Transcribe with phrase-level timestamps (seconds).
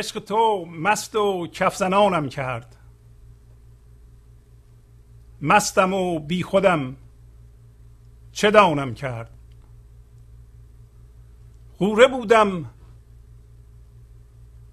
[0.00, 2.76] عشق تو مست و کفزنانم کرد.
[5.42, 6.96] مستم و بی خودم
[8.32, 9.30] چه دانم کرد؟
[11.78, 12.70] غوره بودم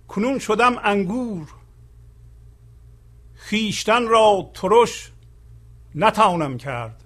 [0.08, 1.48] کنون شدم انگور.
[3.34, 5.12] خیشتن را ترش
[5.96, 7.04] نتانم کرد.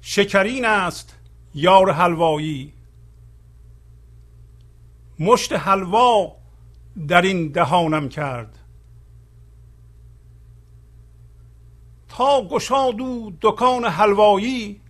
[0.00, 1.16] شکرین است
[1.54, 2.79] یار حلوایی.
[5.20, 6.36] مشت حلوا
[7.08, 8.58] در این دهانم کرد.
[12.08, 12.96] تا گشاد
[13.40, 14.80] دکان حلوایی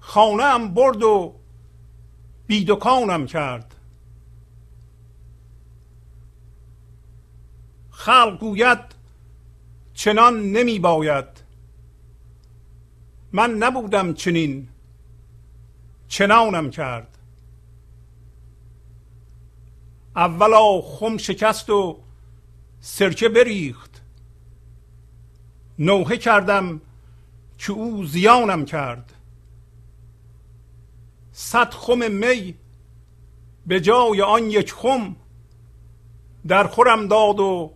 [0.00, 1.34] خانه ام برد و
[2.46, 3.74] بی دکانم کرد.
[7.90, 8.78] خلق گوید
[9.94, 11.42] چنان نمی باید.
[13.32, 14.68] من نبودم چنین
[16.08, 17.11] چنانم کرد.
[20.16, 21.98] اولا خم شکست و
[22.80, 24.02] سرکه بریخت.
[25.78, 26.80] نوحه کردم
[27.58, 29.12] که او زیانم کرد.
[31.32, 32.54] صد خم می
[33.66, 35.16] به جای آن یک خم
[36.46, 37.72] در خورم داد و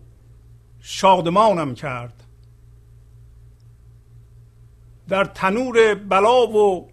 [0.80, 2.22] شادمانم کرد.
[5.08, 6.88] در تنور بلا و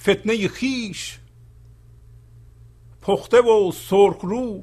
[0.00, 1.18] فتنه خیش
[3.02, 4.62] پخته و سرخ رو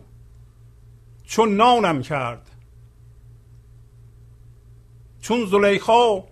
[1.28, 2.50] چون نانم کرد.
[5.22, 6.24] چون زلیخا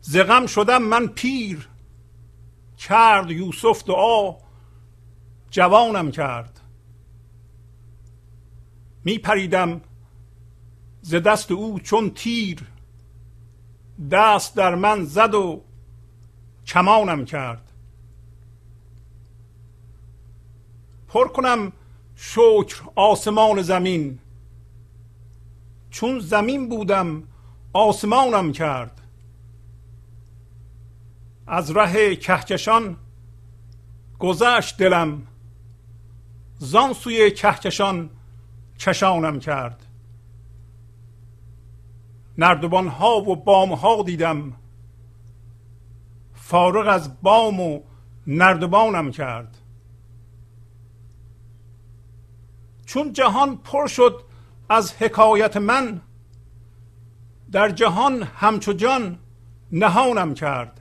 [0.00, 1.68] زغم شدم من پیر.
[2.78, 4.36] کرد یوسف دعا
[5.50, 6.60] جوانم کرد.
[9.04, 9.80] می پریدم
[11.02, 12.62] ز دست او چون تیر.
[14.10, 15.62] دست در من زد و
[16.66, 17.72] کمانم کرد.
[21.08, 21.72] پر کنم
[22.16, 24.18] شکر آسمان زمین.
[25.90, 27.22] چون زمین بودم
[27.72, 29.00] آسمانم کرد.
[31.46, 32.96] از ره کهکشان
[34.18, 35.22] گذشت دلم.
[36.58, 38.10] زان سوی کهکشان
[38.78, 39.86] کشانم کرد.
[42.38, 44.52] نردبان ها و بام ها دیدم.
[46.34, 47.80] فارغ از بام و
[48.26, 49.58] نردبانم کرد.
[52.86, 54.22] چون جهان پر شد
[54.68, 56.00] از حکایت من
[57.52, 59.18] در جهان همچو جان
[59.72, 60.80] نهانم کرد.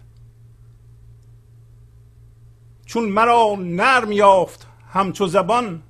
[2.86, 5.84] چون مرا نرم یافت همچو زبان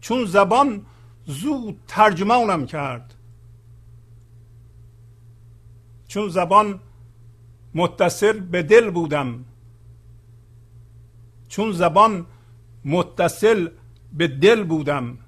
[0.00, 0.86] چون زبان
[1.26, 3.14] زود ترجمانم کرد.
[6.08, 6.80] چون زبان
[7.74, 9.44] متصل به دل بودم
[11.48, 12.26] چون زبان
[12.84, 13.68] متصل
[14.14, 15.18] به دل بودم.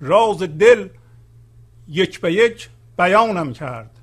[0.00, 0.88] راز دل
[1.88, 2.68] یک به یک
[2.98, 4.00] بیانم کرد.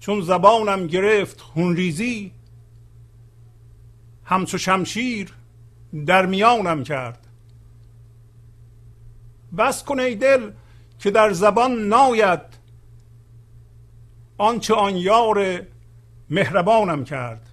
[0.00, 2.32] چون زبانم گرفت خونریزی
[4.24, 5.32] همچو شمشیر
[6.06, 7.26] در میانم کرد.
[9.58, 10.50] بس کن ای دل
[10.98, 12.40] که در زبان ناید
[14.38, 15.62] آنچه آن یار
[16.30, 17.47] مهربانم کرد.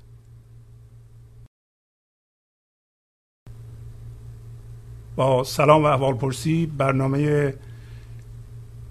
[5.16, 7.54] با سلام و احوال پرسی برنامه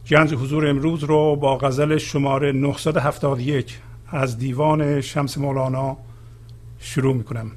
[0.09, 5.97] گنج حضور امروز رو با غزل شماره 971 از دیوان شمس مولانا
[6.79, 7.51] شروع می‌کنم.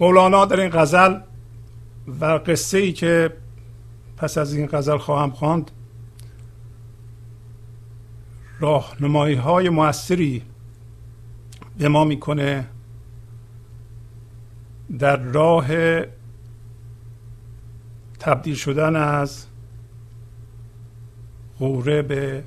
[0.00, 1.20] مولانا در این غزل
[2.20, 3.32] و قصه ای که
[4.16, 5.70] پس از این غزل خواهم خواند
[8.60, 10.42] راهنمایی های موثری
[11.78, 12.66] به ما می‌کنه
[14.98, 15.66] در راه
[18.18, 19.46] تبدیل شدن از
[21.58, 22.44] غوره به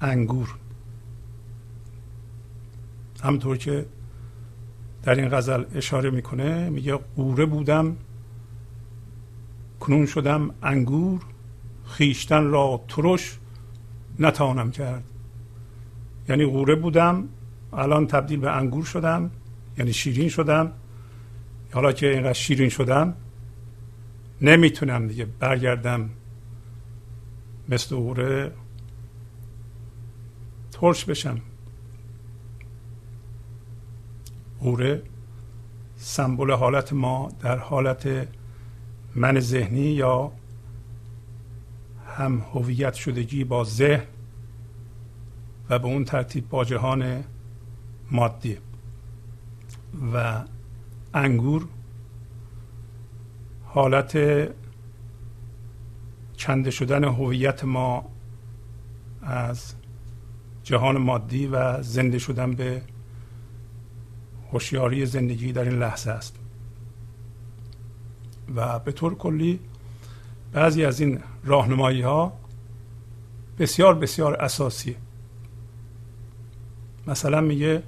[0.00, 0.54] انگور.
[3.22, 3.86] همطور که
[5.02, 7.96] در این غزل اشاره می‌کنه میگه قوره بودم
[9.80, 11.20] کنون شدم انگور
[11.84, 13.38] خیشتن را ترش
[14.18, 15.04] نتانم کرد.
[16.28, 17.28] یعنی غوره بودم
[17.72, 19.30] الان تبدیل به انگور شدم
[19.78, 20.72] یعنی شیرین شدم.
[21.74, 23.14] حالا که اینقدر شیرین شدم
[24.40, 26.10] نمی‌تونم دیگه برگردم
[27.68, 28.52] مثل غوره
[30.72, 31.40] ترش بشم.
[34.60, 35.02] غوره
[35.96, 38.28] سمبل حالت ما در حالت
[39.14, 40.32] من ذهنی یا
[42.06, 44.06] هم هویت شدگی با ذهن
[45.70, 47.24] و به اون ترتیب با جهان
[48.10, 48.58] مادی.
[50.14, 50.44] و
[51.14, 51.68] انگور
[53.64, 54.18] حالت
[56.38, 58.04] کنده شدن هویت ما
[59.22, 59.74] از
[60.62, 62.82] جهان مادی و زنده شدن به
[64.52, 66.36] هوشیاری زندگی در این لحظه است.
[68.54, 69.60] و به طور کلی
[70.52, 72.32] بعضی از این راهنمایی ها
[73.58, 74.96] بسیار بسیار اساسی.
[77.06, 77.82] مثلا میگه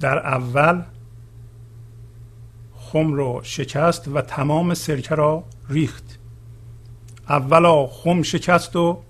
[0.00, 0.82] در اول
[2.92, 6.18] خم رو شکست و تمام سرکه را ریخت.
[7.28, 9.02] اولا خم شکست و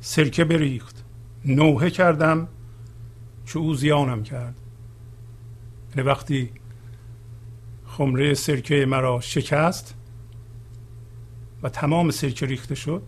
[0.00, 1.04] سرکه بریخت.
[1.44, 2.48] نوحه کردم
[3.46, 4.54] که او زیانم کرد.
[5.96, 6.50] یعنی وقتی
[7.86, 9.94] خمره سرکه مرا شکست
[11.62, 13.02] و تمام سرکه ریخته شد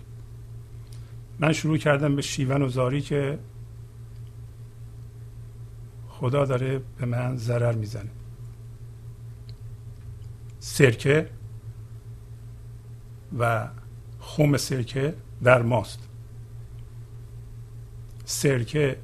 [1.39, 3.39] من شروع کردم به شیون و زاری که
[6.09, 8.11] خدا داره به من ضرر می‌زنه.
[10.67, 11.29] سرکه
[13.39, 13.69] و
[14.21, 16.09] خم سرکه در ماست.
[18.25, 18.99] سرکه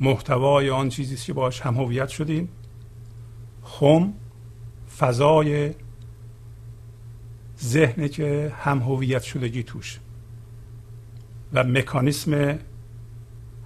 [0.00, 2.48] محتوای آن چیزی که باش هم هویت شدیم.
[3.62, 4.12] خم
[4.98, 5.74] فضای
[7.62, 10.00] ذهنه که هم هویت شدگی توش
[11.52, 12.58] و مکانیسم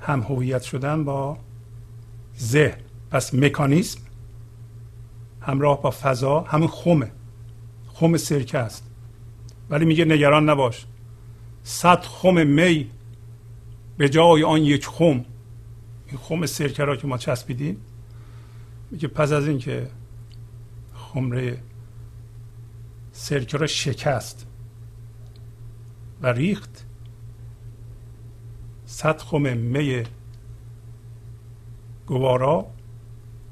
[0.01, 1.39] هم هویت شدن با
[2.39, 2.81] ذهن.
[3.11, 4.04] پس مکانیسم
[5.47, 7.13] همراه با فضا همون خمه.
[7.89, 8.91] خم سرکه است.
[9.71, 10.87] ولی میگه نگران نباش.
[11.63, 12.91] صد خم می
[13.97, 15.25] به جای آن یک خم.
[16.07, 17.77] این خم سرکه را که ما چسبیدیم
[18.91, 19.91] میگه پس از اینکه
[20.95, 21.59] خمره
[23.13, 24.47] سرکه را شکست
[26.23, 26.87] و ریخت
[28.87, 30.03] صد خم می
[32.07, 32.67] گوارا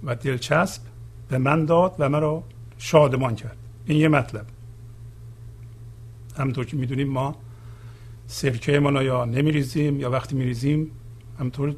[0.05, 0.83] و دلچسب
[1.33, 2.43] به من داد و مرا
[2.79, 3.57] شادمان کرد.
[3.87, 4.47] این یه مطلب.
[6.37, 7.37] همونطور که می‌دونیم ما
[8.27, 10.91] سرکه ما یا نمیریزیم یا وقتی میریزیم
[11.39, 11.77] همطور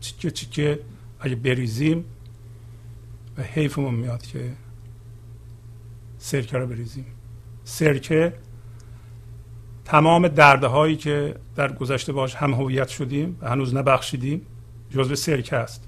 [0.00, 0.80] چیکه چیکه
[1.20, 2.04] اگه بریزیم
[3.38, 4.52] و حیفمون میاد که
[6.18, 7.06] سرکه رو بریزیم.
[7.64, 8.32] سرکه
[9.84, 14.40] تمام درده هایی که در گذشته باش هم هویت شدیم و هنوز نبخشیدیم
[14.90, 15.85] جزو سرکه است.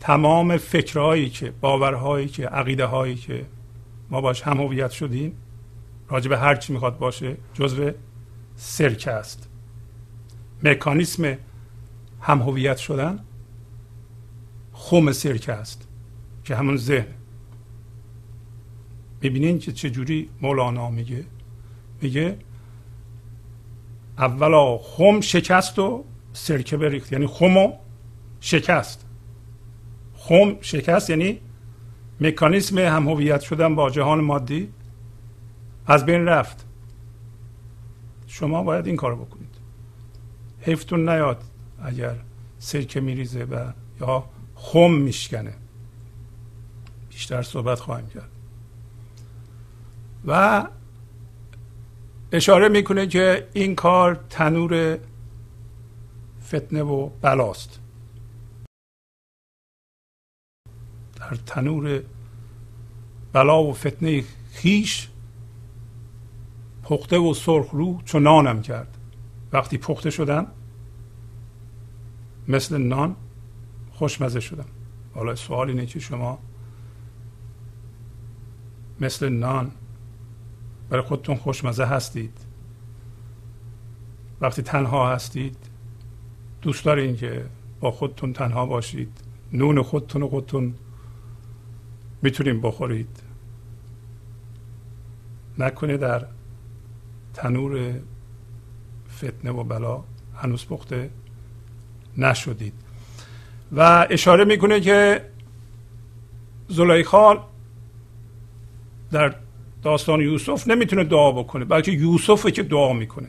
[0.00, 3.46] تمام فکرهایی که باورهایی که عقیده هایی که
[4.10, 5.32] ما باش هم هویت شدیم
[6.08, 7.90] راجع به هر چی می‌خواد باشه جزو
[8.56, 9.48] سرکه است.
[10.62, 11.38] مکانیسم
[12.20, 13.24] هم هویت شدن
[14.72, 15.88] خم سرکه است
[16.44, 17.14] که همون ذهن.
[19.22, 21.24] می‌بینین که چجوری مولانا میگه؟
[22.02, 22.38] میگه
[24.18, 27.12] اولا خم شکست و سرکه بریخت.
[27.12, 27.72] یعنی خم
[28.40, 29.03] شکست.
[30.28, 31.40] خم شکست یعنی
[32.20, 34.72] مکانیسم هم هویت شدن با جهان مادی
[35.86, 36.66] از بین رفت.
[38.26, 39.54] شما باید این کار بکنید.
[40.60, 41.42] حیفتون نیاد
[41.82, 42.14] اگر
[42.58, 45.54] سرکه میریزه و یا خم میشکنه.
[47.08, 48.30] بیشتر صحبت خواهیم کرد.
[50.26, 50.66] و
[52.32, 54.98] اشاره می‌کنه که این کار تنور
[56.46, 57.80] فتنه و بلاست.
[61.30, 62.02] در تنور
[63.32, 65.08] بلا و فتنه خیش
[66.82, 68.98] پخته و سرخ رو چون نانم کرد.
[69.52, 70.46] وقتی پخته شدن
[72.48, 73.16] مثل نان
[73.92, 74.64] خوشمزه شدم.
[75.14, 76.38] حالا سوال اینه که شما
[79.00, 79.70] مثل نان
[80.88, 82.38] برای خودتون خوشمزه هستید؟
[84.40, 85.56] وقتی تنها هستید
[86.62, 87.44] دوست دارین که
[87.80, 89.20] با خودتون تنها باشید.
[89.52, 90.74] نون خودتون و خودتون
[92.24, 93.08] می‌تونیم بخورید.
[95.58, 96.26] نکنه در
[97.34, 98.00] تنور
[99.16, 100.04] فتنه و بلا
[100.34, 101.10] هنوز پخته
[102.18, 102.72] نشدید.
[103.72, 105.30] و اشاره می‌کنه که
[106.68, 107.44] زلیخا
[109.10, 109.34] در
[109.82, 113.28] داستان یوسف نمی‌تونه دعا بکنه بلکه یوسفه که دعا می‌کنه.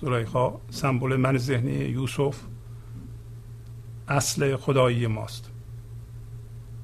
[0.00, 2.40] زلیخا سمبل من ذهنی یوسف
[4.08, 5.50] اصل خدایی ماست.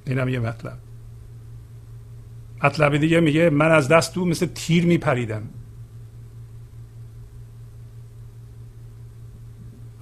[0.07, 0.79] اینم یه مطلب.
[2.65, 5.43] مطلب دیگه میگه من از دست تو مثل تیر میپریدم.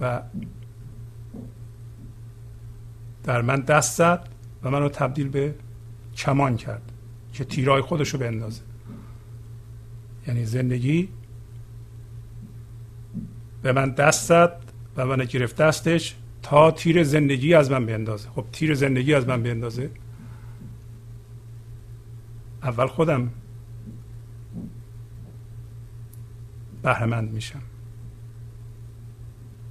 [0.01, 0.21] و
[3.23, 4.29] در من دست زد
[4.63, 5.55] و منو تبدیل به
[6.15, 6.91] کمان کرد
[7.33, 8.61] که تیرای خودشو بندازه.
[10.27, 11.09] یعنی زندگی
[13.61, 14.59] به من دست زد
[14.97, 18.29] و من گرفت دستش تا تیر زندگی از من بیندازه.
[18.29, 19.89] خب تیر زندگی از من بیندازه.
[22.63, 23.31] اول خودم
[26.81, 27.61] بهرمند میشم.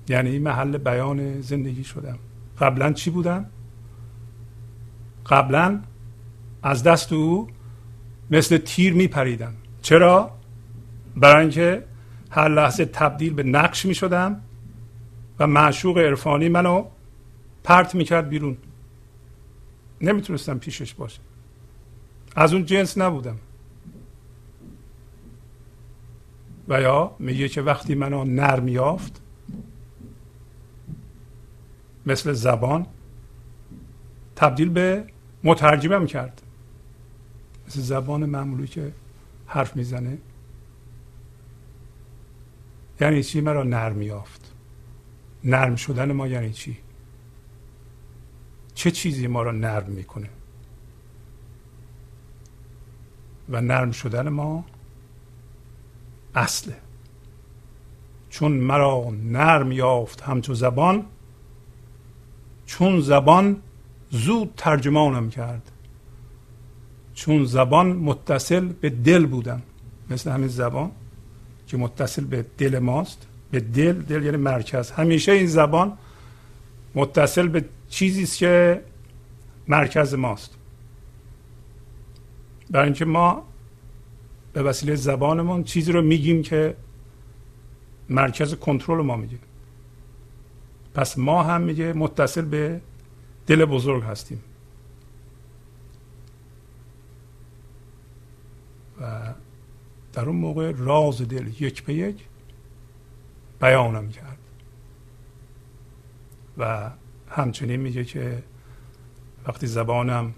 [0.09, 2.19] یعنی محل بیان زندگی شدم.
[2.59, 3.47] قبلا چی بودم؟
[5.27, 5.81] قبلا
[6.63, 7.49] از دست او
[8.31, 9.55] مثل تیر میپریدم.
[9.83, 10.31] چرا؟
[11.17, 11.85] برای اینکه
[12.31, 14.41] هر لحظه تبدیل به نقش می شدم
[15.43, 16.85] و معشوق عرفانی منو
[17.65, 18.57] پرت می‌کرد بیرون.
[20.01, 21.23] نمی‌تونستم پیشش باشم.
[22.37, 23.39] از اون جنس نبودم.
[26.69, 29.23] و یا میگه که وقتی منو نرم یافت
[32.07, 32.87] مثل زبان
[34.37, 35.05] تبدیل به
[35.45, 36.43] مترجمم کرد.
[37.69, 38.93] مثل زبان معمولی که
[39.47, 40.19] حرف می‌زنه.
[43.01, 44.52] یعنی چی؟ مرا نرم یافت.
[45.45, 46.79] نرم شدن ما یعنی چی؟
[48.75, 50.29] چه چیزی ما را نرم می‌کنه؟
[53.49, 54.65] و نرم شدن ما
[56.35, 56.77] اصله.
[58.31, 61.07] چون مرا نرم یافت همچو زبان
[62.67, 63.63] چون زبان
[64.11, 65.71] زود ترجمانم کرد.
[67.15, 69.63] چون زبان متصل به دل بودم.
[70.11, 70.91] مثل همین زبان
[71.67, 73.27] که متصل به دل ماست.
[73.53, 74.91] به دل دل یعنی مرکز.
[74.91, 75.99] همیشه این زبان
[76.95, 78.83] متصل به چیزی است که
[79.69, 80.57] مرکز ماست.
[82.71, 83.43] برای اینکه ما
[84.53, 86.77] به وسیله زبانمون چیزی رو میگیم که
[88.09, 89.39] مرکز کنترل ما میگه.
[90.95, 92.81] پس ما هم میگه متصل به
[93.47, 94.43] دل بزرگ هستیم.
[99.01, 99.35] و
[100.13, 102.25] در اون موقع راز دل یک به یک
[103.63, 104.39] بیانم کرد
[106.59, 106.91] و
[107.31, 108.43] همچنین میگه که
[109.49, 110.35] وقتی زبانم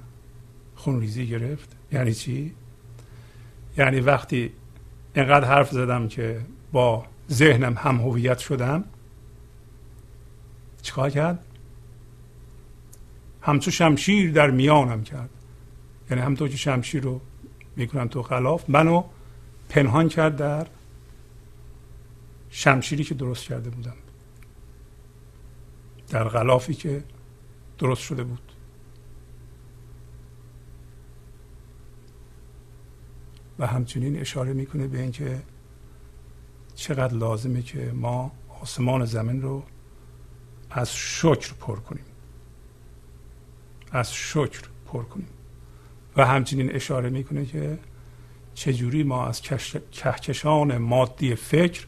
[0.75, 2.55] خونریزی گرفت یعنی چی؟
[3.77, 4.53] یعنی وقتی
[5.15, 6.41] اینقدر حرف زدم که
[6.73, 8.85] با ذهنم هم هویت شدم
[10.83, 11.45] چیکار کرد؟
[13.43, 15.31] همچو شمشیر در میانم کرد
[16.11, 17.21] یعنی همطور که شمشیر رو
[17.77, 19.05] می‌کنم تو خلاف منو
[19.69, 20.67] پنهان کرد در
[22.57, 23.97] شمشیری که درست کرده بودم.
[26.09, 27.05] در غلافی که
[27.79, 28.53] درست شده بود.
[33.59, 35.43] و همچنین اشاره می‌کنه به اینکه
[36.75, 38.33] چقدر لازمه که ما
[38.63, 39.63] آسمان زمین رو
[40.71, 42.05] از شکر پر کنیم.
[43.93, 45.29] از شکر پر کنیم.
[46.17, 47.79] و همچنین اشاره می‌کنه که
[48.55, 49.41] چجوری ما از
[49.93, 51.87] کهکشان مادی فکر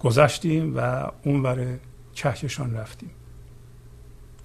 [0.00, 1.78] گذشتیم و اونور
[2.14, 3.10] کهکشان رفتیم.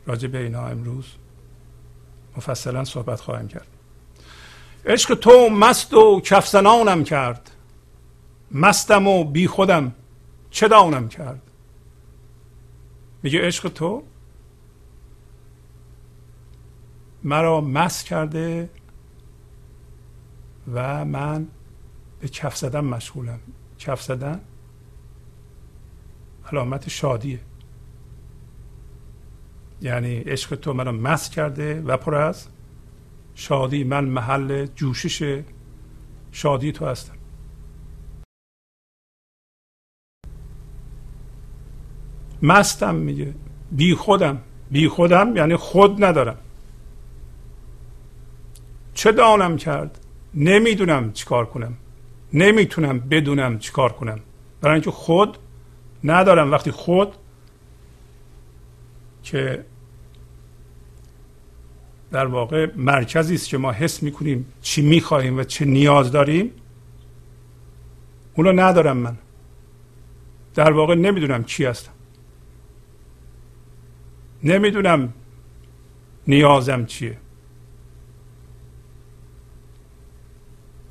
[0.06, 1.06] راجع به اینا امروز
[2.38, 3.68] مفصلا صحبت خواهیم کرد.
[4.86, 7.52] عشق تو مست و کفزنانم کرد.
[8.52, 9.96] مستم و بی خودم
[10.50, 11.42] چه دانم کرد؟
[13.24, 14.04] میگه عشق تو
[17.24, 18.70] مرا مست کرده
[20.74, 21.48] و من
[22.20, 23.40] به کف زدن مشغولم.
[23.80, 24.42] کف زدن
[26.52, 27.40] علامت شادیه.
[29.82, 32.48] یعنی عشق تو منو مست کرده و پر از
[33.36, 33.84] شادی.
[33.84, 35.42] من محل جوشش
[36.32, 37.16] شادی تو هستم.
[42.42, 43.34] مستم میگه.
[43.72, 44.42] بی خودم.
[44.72, 46.38] بی خودم یعنی خود ندارم.
[48.94, 51.78] چه دانم کرد؟ نمی‌دونم چیکار کنم.
[52.34, 54.20] نمی‌تونم بدونم چیکار کنم.
[54.62, 55.38] برای اینکه خود
[56.04, 57.16] ندارم وقتی خود
[59.24, 59.66] که
[62.12, 66.52] در واقع مرکزی است که ما حس می‌کنیم چی می‌خواهیم و چه نیاز داریم
[68.36, 69.18] اونو ندارم من.
[70.56, 71.92] در واقع نمی‌دونم چی هستم.
[74.44, 75.14] نمی‌دونم
[76.28, 77.18] نیازم چیه.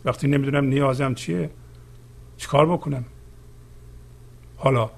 [0.05, 1.51] وقتی نمی‌دونم نیازم چیه
[2.37, 3.05] چیکار بکنم؟
[4.57, 4.91] حالا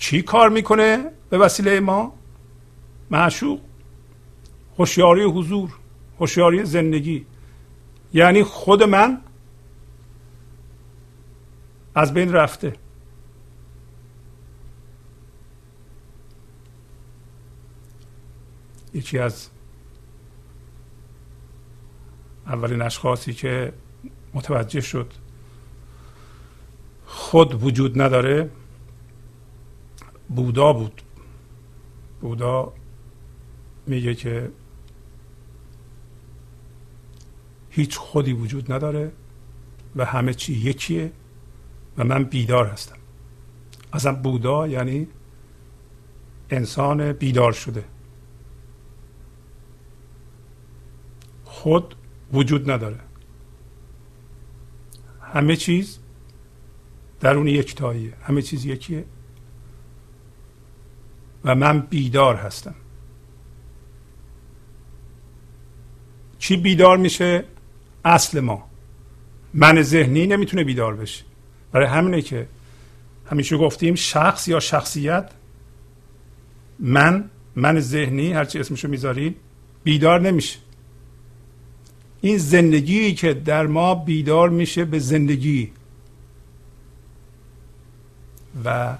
[0.00, 2.12] چی کار می‌کنه به وسیله ما؟
[3.10, 3.60] معشوق.
[4.78, 5.70] هوشیاری حضور
[6.20, 7.26] هوشیاری زندگی.
[8.12, 9.20] یعنی خود من
[11.94, 12.72] از بین رفته.
[18.94, 19.48] یکی از
[22.46, 23.72] اولین اشخاصی که
[24.34, 25.12] متوجه شد
[27.06, 28.50] خود وجود نداره
[30.36, 31.02] بودا بود.
[32.20, 32.72] بودا
[33.86, 34.50] میگه که
[37.70, 39.12] هیچ خودی وجود نداره
[39.96, 41.12] و همه چی یکیه
[41.98, 42.96] و من بیدار هستم.
[43.92, 45.08] اصلا بودا یعنی
[46.50, 47.84] انسان بیدار شده.
[51.44, 51.94] خود
[52.32, 53.00] وجود نداره.
[55.20, 55.98] همه چیز
[57.20, 59.04] درون یکتاییه همه چیز یکیه.
[61.44, 62.74] و من بیدار هستم.
[66.38, 67.44] چی بیدار میشه؟
[68.04, 68.70] اصل ما.
[69.54, 71.24] من ذهنی نمی‌تونه بیدار بشه.
[71.72, 72.48] برای همینه که
[73.30, 75.30] همیشه گفتیم شخص یا شخصیت
[76.78, 79.34] من من ذهنی هرچی اسمشو می‌ذاریم
[79.84, 80.58] بیدار نمیشه.
[82.20, 85.72] این زندگی که در ما بیدار میشه به زندگی.
[88.64, 88.98] و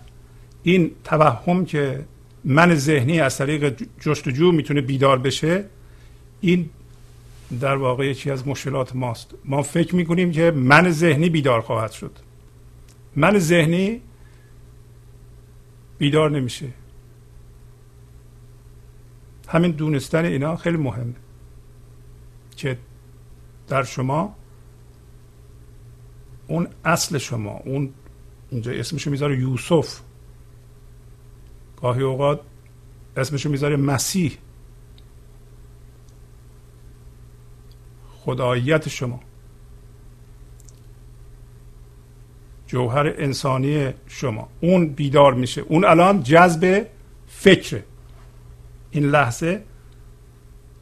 [0.63, 2.05] این توهم که
[2.45, 5.65] من ذهنی از طریق جستجو می‌تونه بیدار بشه
[6.41, 6.71] این
[7.61, 9.35] در واقع یکی از مشکلات ماست.
[9.45, 12.13] ما فکر می‌کنیم که من ذهنی بیدار خواهد شد.
[13.17, 14.01] من ذهنی
[15.99, 16.69] بیدار نمیشه.
[19.49, 21.15] همین دونستن اینا خیلی مهمه
[22.57, 22.79] که
[23.69, 24.37] در شما
[26.47, 27.91] اون اصل شما اون
[28.51, 30.01] اینجا اسمشو می‌ذاره یوسف.
[31.83, 32.41] گاهی اوقات
[33.17, 34.33] اسمشو می‌ذاره مسیح.
[38.25, 39.21] خداییت شما.
[42.67, 44.49] جوهر انسانی شما.
[44.61, 45.61] اون بیدار میشه.
[45.61, 46.87] اون الان جذب
[47.29, 47.85] فکره
[48.91, 49.63] این لحظه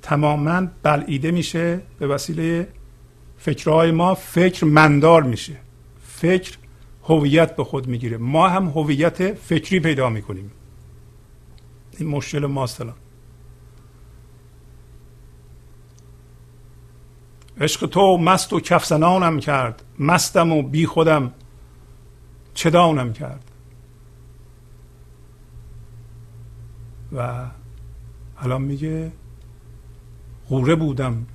[0.03, 2.69] تماما بلعیده میشه به وسیله
[3.39, 4.15] فکرهای ما.
[4.15, 5.57] فکر مندار میشه.
[6.03, 6.57] فکر
[7.05, 8.17] هویت به خود می‌گیره.
[8.17, 10.51] ما هم هویت فکری پیدا می‌کنیم.
[11.99, 12.95] این مشکل ماست الان
[17.61, 19.83] عشق تو مست و کفزنانم کرد.
[19.99, 21.33] مستم و بی خودم
[22.55, 23.45] چه دانم کرد.
[27.13, 27.47] و
[28.39, 29.13] الان میگه
[30.49, 31.27] غوره بودم.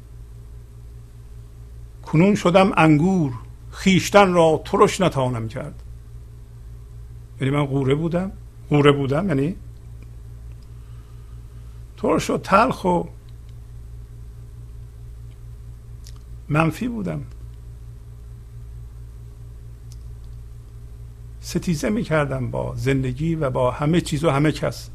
[2.04, 3.34] کنون شدم انگور.
[3.72, 5.84] خیشتن را ترش نتانم کرد.
[7.42, 8.32] یعنی من غوره بودم.
[8.70, 9.56] غوره بودم یعنی
[12.04, 13.04] ترش و تلخ و
[16.50, 17.22] منفی بودم.
[21.40, 24.90] ستیزه می کردم با زندگی و با همه چیز و همه کس.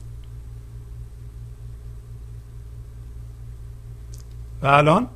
[4.62, 5.08] و الان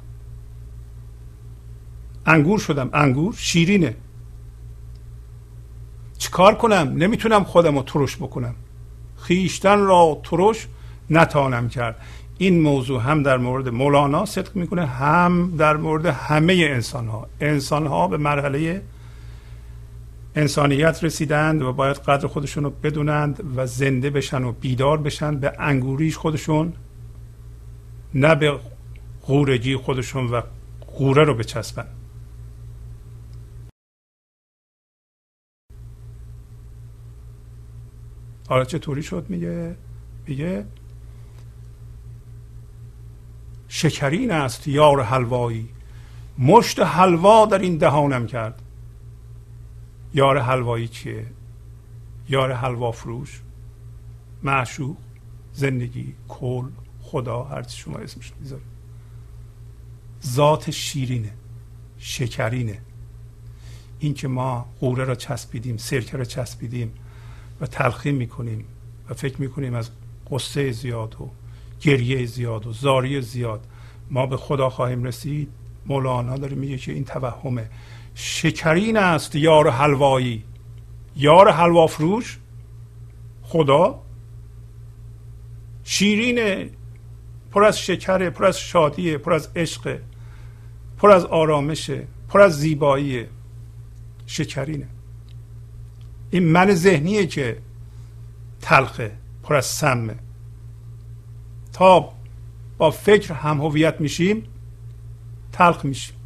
[2.27, 2.91] انگور شدم.
[2.93, 3.97] انگور شیرینه.
[6.19, 8.55] چیکار کنم؟ نمی‌تونم خودم رو ترش بکنم.
[9.17, 10.69] خیشتن را ترش
[11.13, 11.97] نتانم کرد.
[12.39, 17.87] این موضوع هم در مورد مولانا صدق می‌کنه هم در مورد همه انسان ها انسان
[17.87, 18.83] ها به مرحله
[20.35, 25.53] انسانیت رسیدند و باید قدر خودشون رو بدونند و زنده بشن و بیدار بشن به
[25.59, 26.73] انگوریش خودشون
[28.15, 28.59] نه به
[29.23, 30.41] غورگی خودشون و
[30.87, 31.87] غوره رو بچسبن.
[38.49, 39.77] حالا چطوری شد میگه؟
[40.27, 40.65] میگه
[43.75, 45.69] شکرین است یار حلوایی.
[46.39, 48.63] مشت حلوا در این دهانم کرد.
[50.15, 51.27] یار حلوایی چیه؟
[52.29, 53.41] یار حلوا فروش
[54.43, 54.97] معشوق
[55.53, 56.69] زندگی کل
[57.03, 58.63] خدا هرچی شما اسمش می‌ذاره.
[60.27, 61.33] ذات شیرینه
[61.99, 62.79] شکرینه.
[63.99, 66.93] این که ما قوره را چسبیدیم سرکه را چسبیدیم
[67.61, 68.65] و تلخیم می‌کنیم
[69.09, 69.91] و فکر می‌کنیم از
[70.31, 71.31] قصه زیاد و
[71.83, 73.67] گریه زیاد و زاری زیاد.
[74.11, 75.49] ما به خدا خواهیم رسید.
[75.87, 77.71] مولانا داره میگه که این توهمه.
[78.15, 80.45] شکرین است یار حلوایی.
[81.17, 82.39] یار حلوا فروش.
[83.43, 84.03] خدا
[85.85, 86.71] شیرین
[87.51, 89.99] پر از شکره پر از شادیه پر از عشق
[90.99, 93.27] پر از آرامشه پر از زیبایی.
[94.27, 94.89] شکرینه.
[96.31, 97.59] این من ذهنیه که
[98.61, 100.15] تلخه پر از سمه.
[101.83, 102.13] تا
[102.79, 104.43] با فکر هم هویت میشیم
[105.53, 106.17] تلخ میشیم.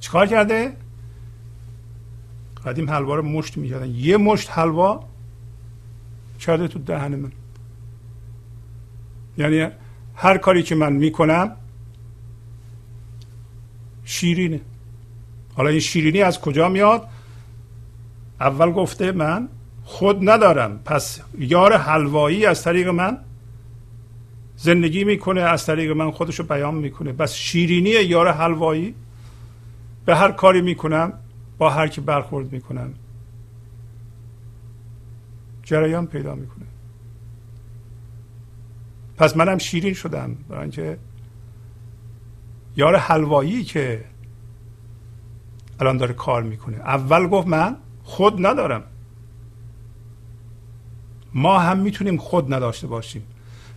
[0.00, 0.76] چیکار کرده؟
[2.66, 3.90] قدیم حلوا رو مشت می‌کردن.
[3.90, 5.04] یه مشت حلوا
[6.40, 7.32] کرده تو دهن من.
[9.38, 9.70] یعنی
[10.14, 11.56] هر کاری که من می‌کنم
[14.04, 14.60] شیرینه.
[15.54, 17.08] حالا این شیرینی از کجا میاد؟
[18.40, 19.48] اول گفته من
[19.88, 20.80] خود ندارم.
[20.84, 23.18] پس یار حلوایی از طریق من
[24.56, 27.12] زندگی می‌کنه از طریق من خودشو بیان می‌کنه.
[27.12, 28.94] بس شیرینی یار حلوایی
[30.04, 31.12] به هر کاری می‌کنم
[31.58, 32.94] با هر کی برخورد می‌کنم.
[35.62, 36.66] جریان پیدا می‌کنه.
[39.16, 40.98] پس منم شیرین شدم برای اینکه
[42.76, 44.04] یار حلوایی که
[45.80, 46.76] الان داره کار می‌کنه.
[46.76, 48.82] اول گفت من خود ندارم.
[51.36, 53.22] ما هم می‌تونیم خود نداشته باشیم.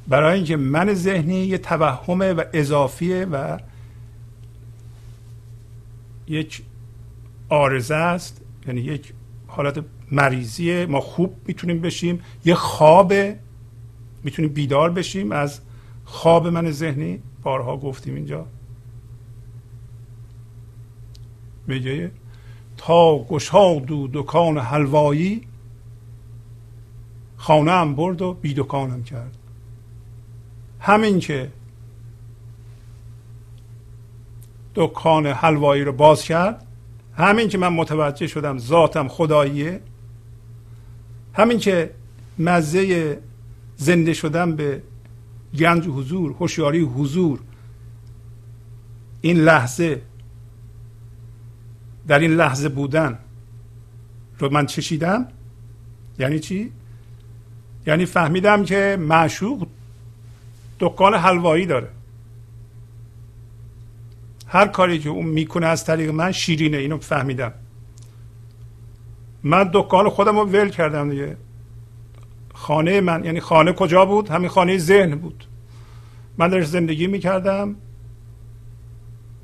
[0.08, 3.58] برای اینکه من ذهنی یه توهمه و اضافیه و
[6.28, 6.62] یک
[7.50, 9.14] آرزه است یعنی یک
[9.48, 10.86] حالت مریضیه.
[10.86, 12.22] ما خوب می‌تونیم بشیم.
[12.46, 13.14] یه خواب
[14.24, 15.60] می‌تونیم بیدار بشیم از
[16.06, 17.22] خواب من ذهنی.
[17.44, 18.46] بارها گفتیم اینجا.
[21.68, 22.12] میگه
[22.78, 25.42] تا گشاد و دکان حلوایی
[27.40, 29.38] خانه هم برد و بی دکانم کرد.
[30.80, 31.52] همین که
[34.76, 36.66] دکان حلوایی رو باز کرد
[37.18, 39.82] همین که من متوجه شدم ذاتم خداییه
[41.34, 41.92] همین که
[42.40, 43.20] مزه
[43.76, 44.84] زنده شدم به
[45.60, 47.40] گنج حضور هوشیاری حضور
[49.22, 50.02] این لحظه
[52.08, 53.20] در این لحظه بودن
[54.40, 55.28] رو من چشیدم
[56.20, 56.72] یعنی چی؟
[57.88, 59.68] یعنی فهمیدم که معشوق
[60.80, 61.88] دکان حلوایی داره.
[64.48, 67.54] هر کاری که اون می‌کنه از طریق من شیرینه اینو فهمیدم.
[69.44, 71.38] من دکان خودم رو ول کردم دیگه.
[72.54, 75.46] خانه من یعنی خانه کجا بود؟ همین خانه ذهن بود.
[76.38, 77.76] من درش زندگی می‌کردم.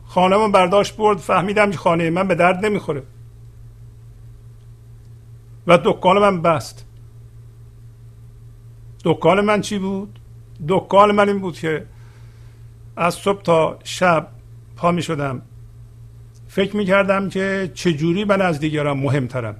[0.05, 3.03] خانه من برداشت برد فهمیدم که خانه من به درد نمی‌خوره.
[5.67, 6.84] و دکان من بست.
[9.05, 10.19] دکان من چی بود؟
[10.67, 11.85] دکان من این بود که
[12.95, 14.27] از صبح تا شب
[14.75, 15.41] پا می شدم.
[16.47, 19.55] فکر می کردم که چجوری من از دیگران مهمترم.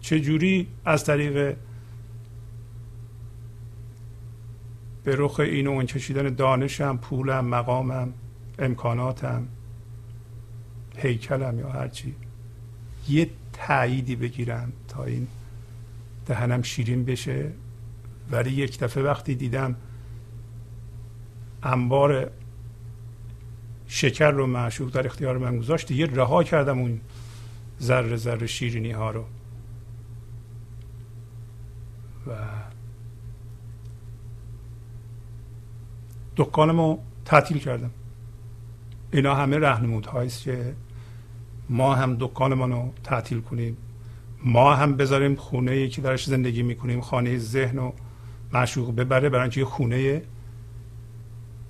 [0.00, 1.56] چجوری از طریق
[5.04, 8.12] به رخ این و اون کشیدن دانشم پولم مقامم
[8.58, 9.48] امکاناتم
[10.96, 12.14] هیکلم یا هرچی
[13.08, 15.26] یه تاییدی بگیرم تا این
[16.26, 17.52] دهنم شیرین بشه.
[18.30, 19.76] ولی یک دفعه وقتی دیدم
[21.62, 22.30] انبار
[23.86, 27.00] شکر رو معشوق در اختیار من گذاشت یه رها کردم اون
[27.80, 29.24] ذره ذره شیرینی ها رو.
[32.26, 32.32] و
[36.36, 37.90] دکانمو تعطیل کردم.
[39.12, 40.74] اینا همه رهنمود است که
[41.68, 43.76] ما هم دکانمان رو تعطیل کنیم.
[44.44, 47.92] ما هم بذاریم خونه ای که درش زندگی می‌کنیم خانه ذهن و
[48.52, 50.22] معشوق ببره برای اینکه خونه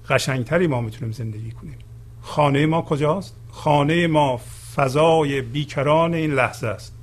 [0.08, 1.78] قشنگتری ما می‌تونیم زندگی کنیم.
[2.22, 4.40] خانه ما کجاست؟ خانه ما
[4.74, 6.94] فضای بیکران این لحظه است.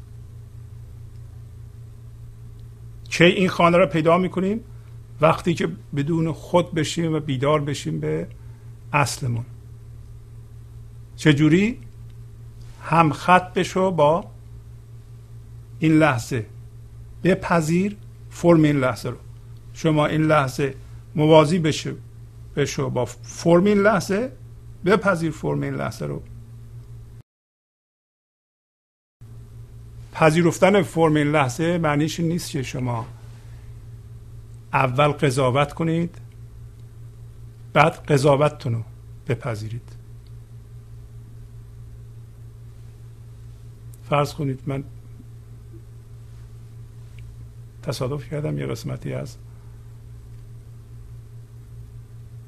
[3.10, 4.60] چه این خانه را پیدا می‌کنیم؟
[5.22, 8.28] وقتی که بدون خود بشیم و بیدار بشیم به
[8.94, 9.46] اصلمون.
[11.16, 11.80] چجوری؟
[12.84, 14.26] هم خط بشو با
[15.80, 16.46] این لحظه.
[17.24, 17.98] بپذیر
[18.30, 19.18] فرم این لحظه رو.
[19.76, 20.76] شما این لحظه
[21.16, 21.96] موازی بشه
[22.56, 24.32] بشو با فرم این لحظه
[24.86, 26.24] بپذیر فرم این لحظه رو.
[30.14, 33.06] پذیرفتن فرم این لحظه معنیش نیست که شما
[34.74, 36.18] اول قضاوت کنید
[37.74, 38.84] بعد قضاوتتون رو
[39.28, 39.96] بپذیرید.
[44.10, 44.84] فرض کنید من
[47.84, 49.38] تصادف کردم یه قسمتی از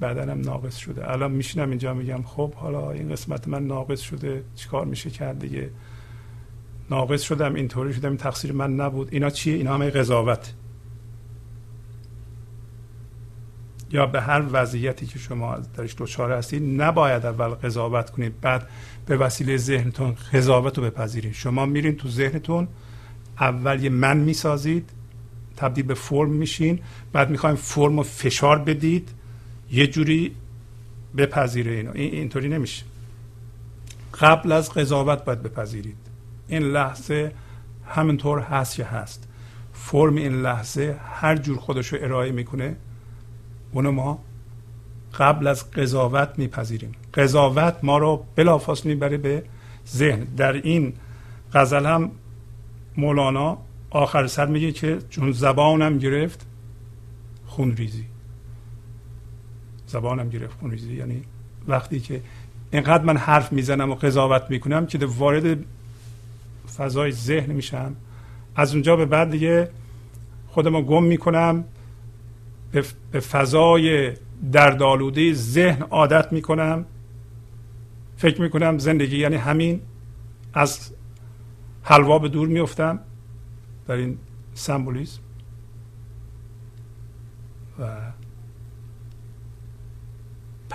[0.01, 1.12] بدنم ناقص شده.
[1.12, 5.69] الان میشینم اینجا میگم خب حالا این قسمت من ناقص شده چیکار میشه کرد دیگه؟
[6.89, 9.10] ناقص شدم اینطوری شدم این تقصیر من نبود.
[9.12, 10.53] اینا چیه؟ اینا همه قضاوت.
[13.91, 18.67] یا به هر وضعیتی که شما درش دچار هستید نباید اول قضاوت کنید بعد
[19.05, 21.33] به وسیله ذهنتون قضاوت رو بپذیرید.
[21.33, 22.67] شما میرین تو ذهنتون
[23.39, 24.89] اول یه من می‌سازید
[25.57, 26.79] تبدیل به فرم میشین
[27.13, 29.10] بعد می‌خوایم فرم رو فشار بدید.
[29.71, 30.36] یه جوری
[31.17, 31.91] بپذیره اینو.
[31.93, 32.84] این اینطوری نمیشه.
[34.19, 35.97] قبل از قضاوت باید بپذیرید.
[36.47, 37.32] این لحظه
[37.86, 39.27] همینطور هست که هست.
[39.73, 42.75] فرم این لحظه هر جور خودش رو ارائه می‌کنه
[43.71, 44.23] اونو ما
[45.13, 46.91] قبل از قضاوت میپذیریم.
[47.13, 49.43] قضاوت ما رو بلافاصله می‌بره به
[49.88, 50.23] ذهن.
[50.23, 50.93] در این
[51.53, 52.12] غزل هم
[52.97, 53.58] مولانا
[53.89, 56.45] آخر سر میگه که چون زبانم گرفت
[57.45, 58.06] خون ریزی
[59.88, 61.21] زبانم گرفت خون ریزی یعنی
[61.67, 62.21] وقتی که
[62.71, 65.58] اینقدر من حرف می‌زنم و قضاوت می‌کنم که وارد
[66.78, 67.95] فضای ذهن میشم.
[68.56, 69.69] از اونجا به بعد دیگه
[70.47, 71.63] خودم گم می‌کنم
[73.12, 74.13] به فضای
[74.52, 76.86] دردآلوده ذهن عادت می‌کنم.
[78.17, 79.82] فکر می‌کنم زندگی یعنی همین
[80.54, 80.93] از
[81.84, 83.00] حلوا به دور میفتم
[83.88, 84.17] در این
[84.54, 85.19] سمبولیزم.
[87.80, 87.86] و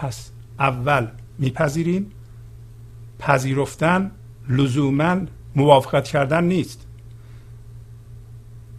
[0.03, 1.07] پس اول
[1.39, 2.11] میپذیریم.
[3.19, 4.11] پذیرفتن
[4.49, 5.17] لزوما
[5.57, 6.87] موافقت کردن نیست.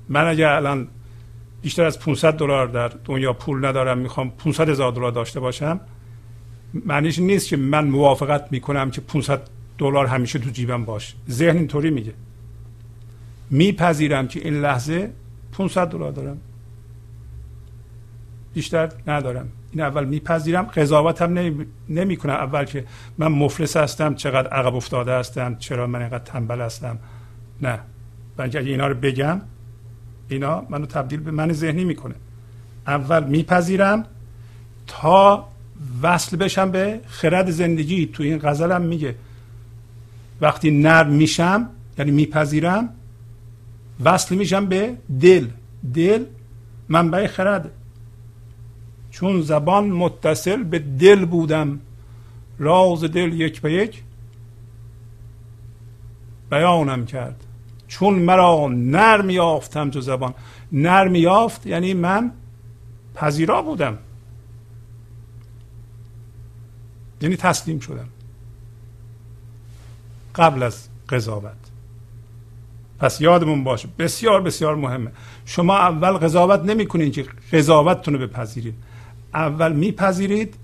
[0.10, 0.88] من اگر الان
[1.62, 5.80] بیشتر از 500 دلار در دنیا پول ندارم می‌خوام 500 هزار دلار داشته باشم
[6.86, 9.42] معنیش نیست که من موافقت می‌کنم که 500
[9.78, 12.14] دلار همیشه تو جیبم باش ذهن اینطوری میگه.
[13.50, 15.12] میپذیرم که این لحظه
[15.52, 16.38] 500 دلار دارم.
[18.54, 19.50] بیشتر ندارم.
[19.74, 20.64] این اول میپذیرم.
[20.64, 21.56] قضاوت هم
[21.90, 22.86] نمی, کنم اول که
[23.18, 27.00] من مفلس هستم چقدر عقب افتاده هستم چرا من اینقدر تنبل هستم.
[27.62, 27.80] نه.
[28.38, 29.42] بلکه اگه اینا رو بگم
[30.28, 32.16] اینا منو تبدیل به من ذهنی می‌کنه.
[32.88, 34.06] اول میپذیرم
[34.88, 35.48] تا
[36.04, 38.06] وصل بشم به خرد زندگی.
[38.06, 39.16] تو این غزلم میگه
[40.42, 42.90] وقتی نرم میشم یعنی میپذیرم
[44.04, 45.48] وصل میشم به دل.
[45.94, 46.24] دل
[46.90, 47.72] منبع خرد.
[49.14, 51.80] چون زبان متصل به دل بودم
[52.60, 54.04] راز دل یک به یک
[56.50, 57.44] بیانم کرد.
[57.88, 60.34] چون مرا نرم یافتم تو زبان.
[60.72, 62.32] نرم یافت یعنی من
[63.16, 63.98] پذیرا بودم.
[67.22, 68.10] یعنی تسلیم شدم.
[70.36, 71.52] قبل از قضاوت.
[73.00, 75.12] پس یادمون باشه بسیار بسیار مهمه.
[75.46, 78.76] شما اول قضاوت نمی کنید که قضاوتتون رو بپذیرید
[79.34, 80.56] اول میپذیرید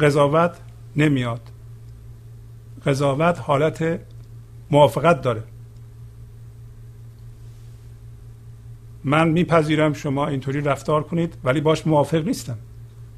[0.00, 0.56] قضاوت
[0.96, 1.40] نمیاد.
[2.86, 4.00] قضاوت حالت
[4.70, 5.42] موافقت داره.
[9.04, 12.58] من میپذیرم شما اینطوری رفتار کنید ولی باش موافق نیستم.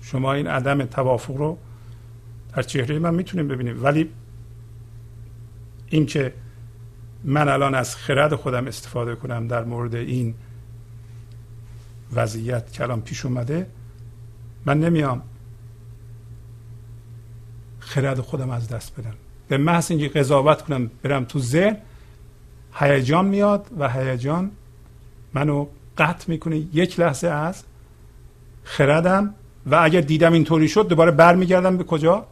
[0.01, 1.59] شما این عدم توافق رو
[2.57, 3.85] در چهره من می‌تونیم ببینیم.
[3.85, 4.11] ولی
[5.89, 6.35] اینکه
[7.25, 10.35] من الان از خرد خودم استفاده کنم در مورد این
[12.13, 13.67] وضعیت که الان پیش اومده
[14.66, 15.22] من نمیام.
[17.79, 19.14] خرد خودم از دست بدم.
[19.48, 21.77] به محض اینکه قضاوت کنم برم تو ذهن
[22.74, 24.50] هیجان میاد و هیجان
[25.35, 25.66] منو
[25.98, 26.57] قطع می‌کنه.
[26.57, 27.64] یک لحظه از
[28.64, 29.35] خردم
[29.66, 31.77] و اگر دیدم اینطوری شد دوباره برمیگردم.
[31.77, 32.27] به کجا؟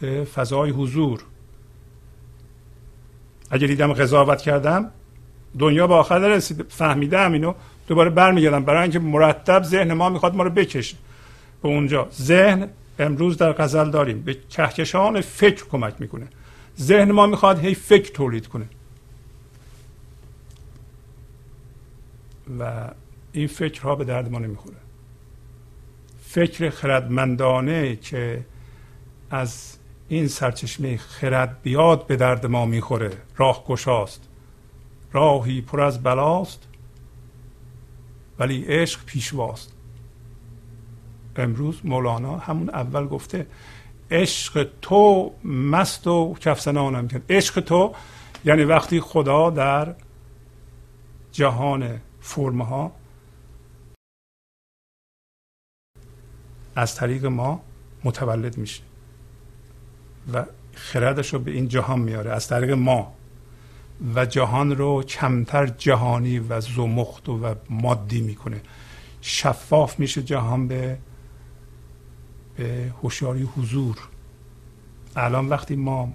[0.00, 1.24] به فضای حضور.
[3.50, 4.90] اگر دیدم قضاوت کردم
[5.58, 7.54] دنیا به آخر رسید فهمیدم اینو.
[7.86, 8.64] دوباره برمیگردم.
[8.64, 10.96] برای اینکه مرتب ذهن ما می‌خواد ما رو بکشه.
[11.62, 12.08] به اونجا.
[12.12, 12.68] ذهن
[12.98, 14.22] امروز در غزل داریم.
[14.22, 16.26] به کهکشان فکر کمک می‌کنه.
[16.80, 18.66] ذهن ما می‌خواد هی فکر تولید کنه.
[22.58, 22.88] و
[23.32, 24.76] این فکرها به درد ما نمی‌خوره.
[26.24, 28.44] فکر خردمندانه که
[29.30, 29.76] از
[30.08, 33.10] این سرچشمه خرد بیاد به درد ما می‌خوره.
[33.36, 34.28] راه گشاست
[35.12, 36.68] راهی پر از بلاست.
[38.38, 39.72] ولی عشق پیشواست
[41.36, 43.46] امروز مولانا همون اول گفته
[44.10, 47.32] عشق تو مست و کفسنانم کرد.
[47.32, 47.94] عشق تو
[48.44, 49.94] یعنی وقتی خدا در
[51.32, 52.92] جهان فرمها
[56.76, 57.62] از طریق ما
[58.04, 58.82] متولد میشه
[60.32, 62.30] و خردش رو به این جهان میاره.
[62.30, 63.14] از طریق ما.
[64.14, 68.60] و جهان رو کمتر جهانی و زمخت و مادی می‌کنه.
[69.20, 70.98] شفاف میشه جهان به
[72.56, 73.96] به هوشیاری حضور.
[75.16, 76.12] الان وقتی ما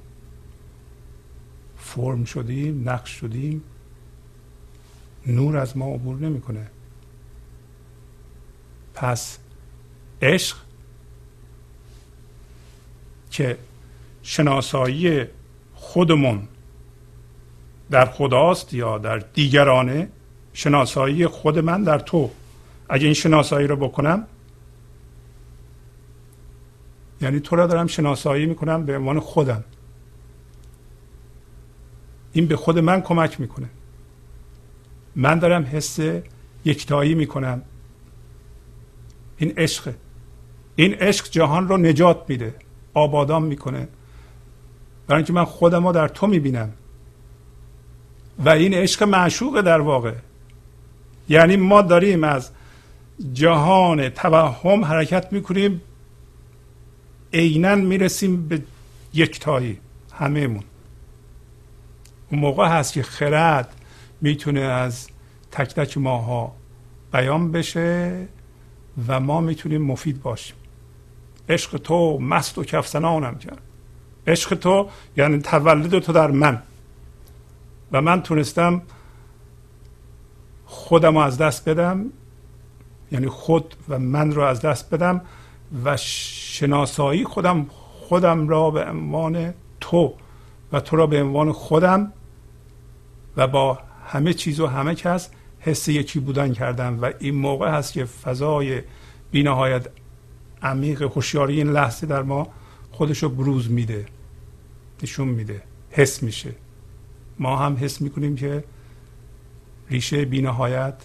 [1.77, 3.63] فرم شدیم نقش شدیم
[5.27, 6.67] نور از ما عبور نمی‌کنه.
[8.93, 9.37] پس
[10.21, 10.57] عشق
[13.31, 13.57] که
[14.23, 15.25] شناسایی
[15.75, 16.47] خودمون
[17.91, 20.09] در خداست یا در دیگرانه
[20.53, 22.31] شناسایی خود من در تو.
[22.89, 24.27] اگه این شناسایی رو بکنم
[27.21, 29.63] یعنی تو را دارم شناسایی می‌کنم به عنوان خودم.
[32.33, 33.69] این به خود من کمک می‌کنه.
[35.15, 35.99] من دارم حس
[36.65, 37.61] یکتایی می‌کنم.
[39.37, 39.93] این عشق.
[40.75, 42.55] این عشق جهان رو نجات میده.
[42.93, 43.87] آبادان می‌کنه.
[45.07, 46.73] برای اینکه من خودم رو در تو می‌بینم.
[48.39, 50.13] و این عشق معشوق در واقع.
[51.29, 52.51] یعنی ما داریم از
[53.33, 55.81] جهان توهم حرکت می‌کنیم
[57.33, 58.61] عینا می‌رسیم به
[59.13, 59.79] یکتایی
[60.13, 60.63] همهمون.
[62.31, 63.73] اون موقع هست که خرد
[64.21, 65.07] می‌تونه از
[65.51, 66.55] تک تک ماها
[67.13, 68.27] بیان بشه
[69.07, 70.55] و ما می‌تونیم مفید باشیم.
[71.49, 73.61] عشق تو مست و کفسنانم کرد
[74.27, 76.61] عشق تو یعنی تولد تو در من.
[77.91, 78.81] و من تونستم
[80.65, 82.05] خودم رو از دست بدم
[83.11, 85.21] یعنی خود و من رو از دست بدم
[85.85, 90.13] و شناسایی خودم خودم را به عنوان تو
[90.71, 92.13] و تو را به عنوان خودم
[93.37, 97.93] و با همه چیز و همه کس حس یکی بودن کردم و این موقع هست
[97.93, 98.81] که فضای
[99.31, 99.87] بینهایت
[100.61, 102.47] عمیق هوشیاری این لحظه در ما
[102.91, 104.05] خودش رو بروز میده
[105.03, 106.55] نشون میده حس میشه.
[107.39, 108.63] ما هم حس می‌کنیم که
[109.89, 110.95] ریشه بینهایت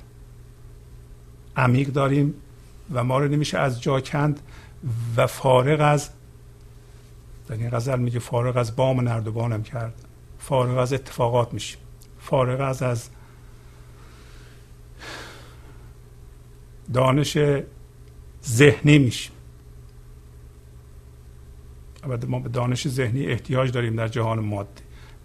[1.57, 2.35] عمیق داریم
[2.93, 4.41] و ما رو نمیشه از جا کند
[5.17, 6.11] و فارغ از
[7.49, 9.95] در این غزل میگه فارغ از بام نردبانم کرد.
[10.39, 11.79] فارغ از اتفاقات میشیم.
[12.21, 13.09] فارغ از از
[16.93, 17.39] دانش
[18.47, 19.33] ذهنی میشیم.
[22.05, 24.83] البته ما به دانش ذهنی احتیاج داریم در جهان مادی.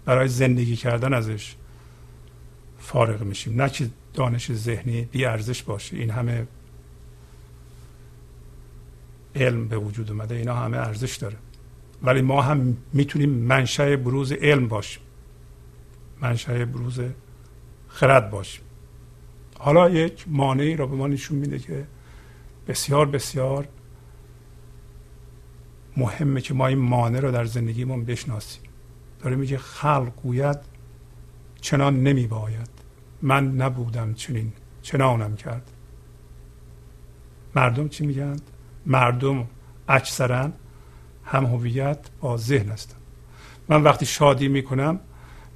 [0.08, 1.54] برای زندگی کردن ازش
[2.78, 3.62] فارغ میشیم.
[3.62, 5.96] نه که دانش ذهنی بی ارزش باشه.
[5.96, 6.46] این همه
[9.34, 10.34] علم به وجود اومده.
[10.34, 11.36] اینا همه ارزش داره.
[12.02, 15.02] ولی ما هم می‌تونیم منشأ بروز علم باشیم.
[16.20, 17.00] منشأ بروز
[17.88, 18.64] خرد باشیم.
[19.58, 21.86] حالا یک مانعی را به ما نشون میده که
[22.68, 23.68] بسیار بسیار
[25.96, 28.67] مهمه که ما این مانع رو در زندگیمون بشناسیم.
[29.18, 30.58] داره میگه خلق گوید
[31.60, 32.68] چنان نمی باید.
[33.22, 34.52] من نبودم چنین
[34.82, 35.70] چنانم کرد.
[37.54, 38.36] مردم چی میگن؟
[38.86, 39.46] مردم
[39.88, 40.50] اکثرا
[41.24, 42.96] هم هویت با ذهن هستن.
[43.68, 45.00] من وقتی شادی می‌کنم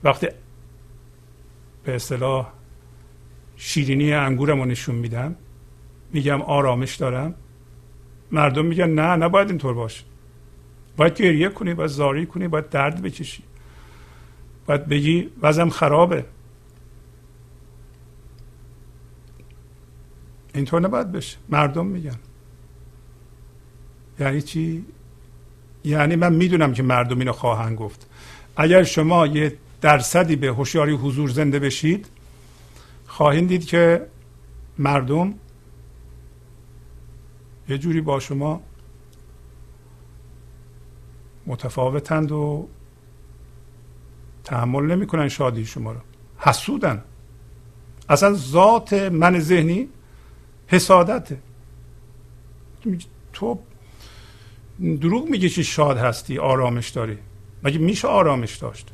[0.05, 0.29] وقتی
[1.85, 2.53] به اصطلاح
[3.57, 5.37] شیرینی انگورم رو نشون میدم
[6.13, 7.35] میگم آرامش دارم.
[8.33, 10.05] مردم میگن نه نباید اینطور باشه
[10.97, 13.43] باید گریه کنی باید زاری کنی باید درد بکشی.
[14.67, 16.25] باید بگی وزم خرابه.
[20.55, 21.39] اینطور نباید بشه.
[21.49, 22.19] مردم میگن.
[24.21, 24.85] یعنی چی؟
[25.85, 28.07] یعنی من می‌دونم که مردم اینو خواهند گفت.
[28.57, 32.07] اگر شما یه درصدی به هوشیاری حضور زنده بشید
[33.07, 34.07] خواهید دید که
[34.79, 35.35] مردم
[37.69, 38.63] یه جوری با شما
[41.47, 42.69] متفاوتند و
[44.45, 46.01] تحمل نمی‌کنن شادی شما رو.
[46.39, 47.05] حسودن.
[48.09, 49.89] اصلا ذات من ذهنی
[50.67, 51.39] حسادته.
[53.33, 53.59] تو
[55.01, 57.19] دروغ میگه که شاد هستی آرامش داری.
[57.63, 58.91] مگه میشه آرامش داشت؟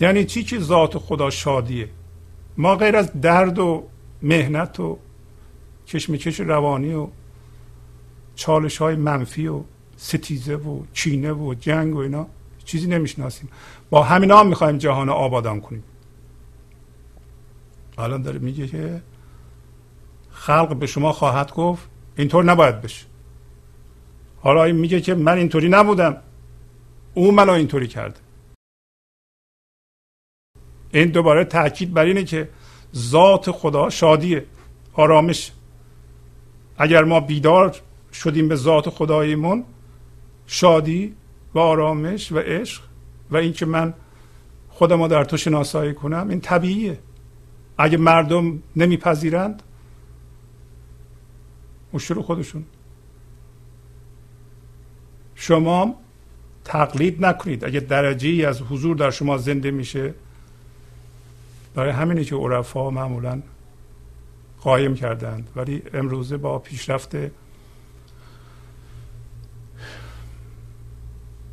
[0.00, 1.88] یعنی چی که ذات خدا شادیه؟
[2.56, 3.88] ما غیر از درد و
[4.22, 4.98] مهنت و
[5.86, 7.08] کشمکش روانی و
[8.34, 9.62] چالش های منفی و
[10.02, 12.26] ستیزه و چینه و جنگ و اینا
[12.64, 13.48] چیزی نمی‌شناسیم.
[13.90, 15.84] با همینا هم می‌خوایم جهان آبادان کنیم.
[17.98, 19.02] الان داره میگه که
[20.30, 23.06] خلق به شما خواهد گفت اینطور نباید بشه.
[24.40, 26.16] حالا این میگه که من اینطوری نبودم.
[27.14, 28.20] او منو اینطوری کرد.
[30.92, 32.48] این دوباره تاکید بر اینه که
[32.96, 34.46] ذات خدا شادیه
[34.92, 35.52] آرامش.
[36.78, 37.76] اگر ما بیدار
[38.12, 39.64] شدیم به ذات خداییمون
[40.46, 41.14] شادی
[41.54, 42.82] و آرامش و عشق
[43.30, 43.94] و اینکه من
[44.68, 46.98] خودم رو در تو شناسایی کنم این طبیعیه.
[47.78, 49.62] اگه مردم نمیپذیرند
[51.92, 52.64] مشکل خودشون.
[55.34, 55.94] شما
[56.64, 57.64] تقلید نکنید.
[57.64, 60.14] اگه درجه ای از حضور در شما زنده میشه
[61.74, 63.42] برای همینه که عرفا معمولا
[64.60, 65.48] قایم کردند.
[65.56, 67.16] ولی امروزه با پیشرفت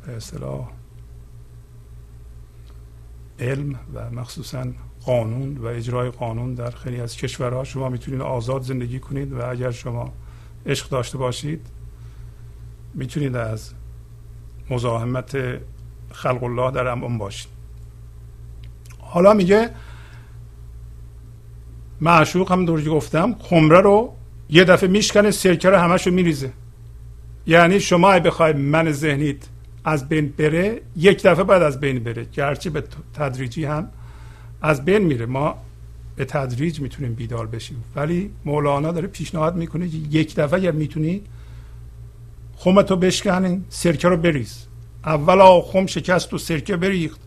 [0.06, 0.70] به اصطلاح
[3.38, 4.66] علم و مخصوصا
[5.04, 7.64] قانون و اجرای قانون در خیلی از کشورها.
[7.64, 10.12] شما می‌تونید آزاد زندگی کنید و اگر شما
[10.66, 11.66] عشق داشته باشید
[12.94, 13.72] می‌تونید از
[14.70, 15.36] مزاحمت
[16.12, 17.50] خلق الله در امان باشید.
[18.98, 19.70] حالا میگه
[22.00, 24.14] معشوق هم دور گفتم خمره رو
[24.48, 26.52] یه دفعه میشکنه سرکه رو همش رو میریزه.
[27.46, 29.46] یعنی شما بخواید من ذهنیت
[29.84, 32.24] از بین بره یک دفعه بعد از بین بره.
[32.24, 33.88] گرچه به تدریجی هم
[34.62, 35.26] از بین میره.
[35.26, 35.54] ما
[36.16, 37.84] به تدریج می‌تونیم بیدار بشیم.
[37.96, 41.22] ولی مولانا داره پیشنهاد می‌کنه یک دفعه اگر می‌تونی
[42.56, 44.66] خمتو بشکنین سرکه رو بریز.
[45.04, 47.20] اولا خم شکست و سرکه بریخت.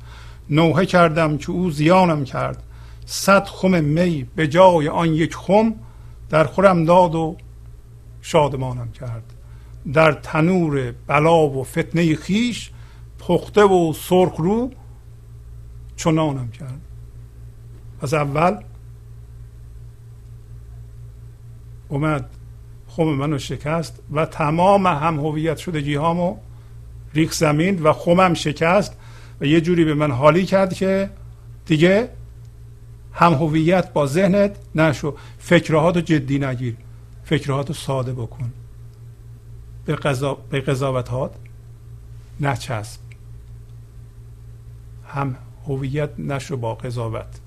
[0.49, 2.63] نوحه کردم که او زیانم کرد.
[3.05, 5.73] صد خم می به جای آن یک خم
[6.29, 7.37] در خورم داد و
[8.21, 9.33] شادمانم کرد.
[9.93, 12.71] در تنور بلا و فتنه خیش
[13.19, 14.71] پخته و سرخ رو
[15.95, 16.81] چنانم کرد.
[18.01, 18.57] از اول
[21.87, 22.29] اومد
[22.87, 26.37] خم منو شکست و تمام هم هویت شدگی هامو
[27.13, 28.97] ریخ زمین و خمم شکست
[29.41, 31.09] و یه جوری به من حالی کرد که
[31.65, 32.09] دیگه
[33.13, 35.15] هم هویت با ذهنت نشو.
[35.37, 36.75] فکرهاتو جدی نگیر.
[37.23, 38.51] فکرهاتو ساده بکن.
[39.85, 40.33] به, قضا...
[40.33, 41.35] به قضاوتات
[42.39, 42.99] نچسب.
[45.07, 45.35] هم
[45.67, 47.39] هویت نشو با قضاوت.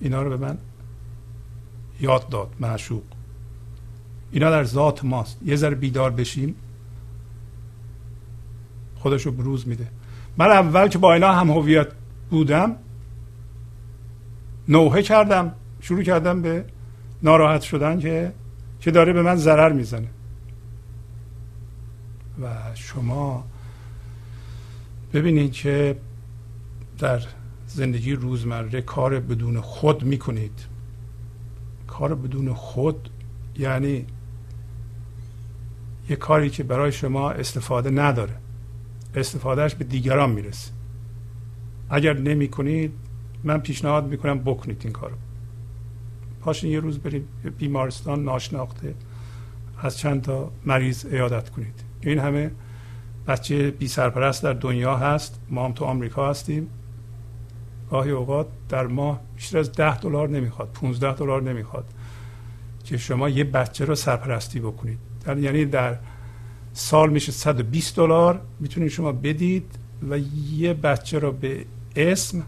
[0.00, 0.58] اینا رو به من
[2.00, 3.02] یاد داد معشوق.
[4.32, 5.38] اینا در ذات ماست.
[5.44, 6.54] یه ذره بیدار بشیم
[8.96, 9.86] خودش رو بروز میده.
[10.36, 11.88] من اول که با اینا هم هویت
[12.30, 12.76] بودم
[14.68, 15.52] نوحه کردم.
[15.80, 16.64] شروع کردم به
[17.22, 18.32] ناراحت شدن که
[18.80, 20.08] که داره به من ضرر می‌زنه.
[22.42, 23.44] و شما
[25.12, 25.96] ببینید که
[26.98, 27.22] در
[27.66, 30.66] زندگی روزمره کار بدون خود می‌کنید.
[31.86, 33.10] کار بدون خود
[33.58, 34.06] یعنی
[36.08, 38.36] یه کاری که برای شما استفاده نداره.
[39.14, 40.70] استفادهش به دیگران می‌رسه.
[41.90, 42.92] اگر نمی کنید
[43.44, 45.16] من پیشنهاد می‌کنم بکنید این کارو.
[46.40, 47.26] پاشین یه روز برید
[47.58, 48.94] بیمارستان ناشناخته
[49.78, 51.85] از چند تا مریض ایادت کنید.
[52.10, 52.50] این همه
[53.26, 55.40] بچه بی سرپرست در دنیا هست.
[55.50, 56.68] ما هم تو آمریکا هستیم.
[57.90, 61.84] گاهی اوقات در ماه بیشتر از ده دلار نمی‌خواد 15 دلار نمی‌خواد
[62.84, 64.98] که شما یه بچه رو سرپرستی بکنید.
[65.24, 65.96] در یعنی در
[66.72, 68.40] سال میشه 120 دلار.
[68.60, 69.78] می‌تونید شما بدید
[70.10, 70.18] و
[70.52, 71.64] یه بچه رو به
[71.96, 72.42] اسم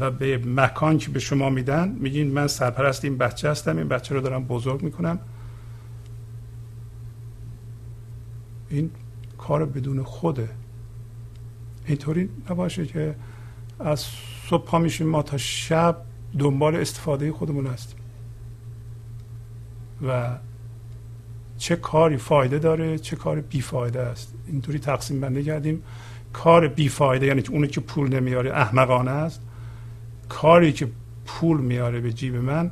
[0.00, 4.14] و به مکان که به شما میدن میگین من سرپرست این بچه هستم این بچه
[4.14, 5.18] رو دارم بزرگ می‌کنم.
[8.70, 8.90] این
[9.38, 10.48] کار بدون خوده.
[11.86, 13.14] اینطوری نباشه که
[13.80, 14.06] از
[14.48, 15.96] صبح پا میشیم ما تا شب
[16.38, 17.98] دنبال استفاده خودمون هستیم.
[20.06, 20.38] و
[21.58, 24.34] چه کاری فایده داره چه کاری بیفایده است.
[24.46, 25.82] اینطوری تقسیم بندی کردیم.
[26.32, 29.40] کار بیفایده یعنی اونی که پول نمیاره احمقانه است.
[30.28, 30.88] کاری که
[31.26, 32.70] پول میاره به جیب من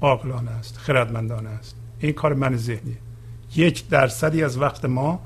[0.00, 1.76] عاقلانه است خردمندانه است.
[1.98, 2.96] این کار من ذهنیه.
[3.54, 5.20] یک درصدی از وقت ما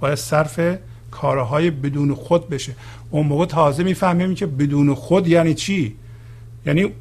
[0.00, 0.78] باید صرف
[1.10, 2.76] کارهای بدون خود بشه.
[3.10, 5.96] اون موقع تازه می‌فهمیم که بدون خود یعنی چی؟
[6.66, 6.92] یعنی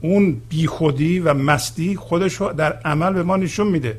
[0.00, 3.98] اون بیخودی و مستی خودش رو در عمل به ما نشون میده.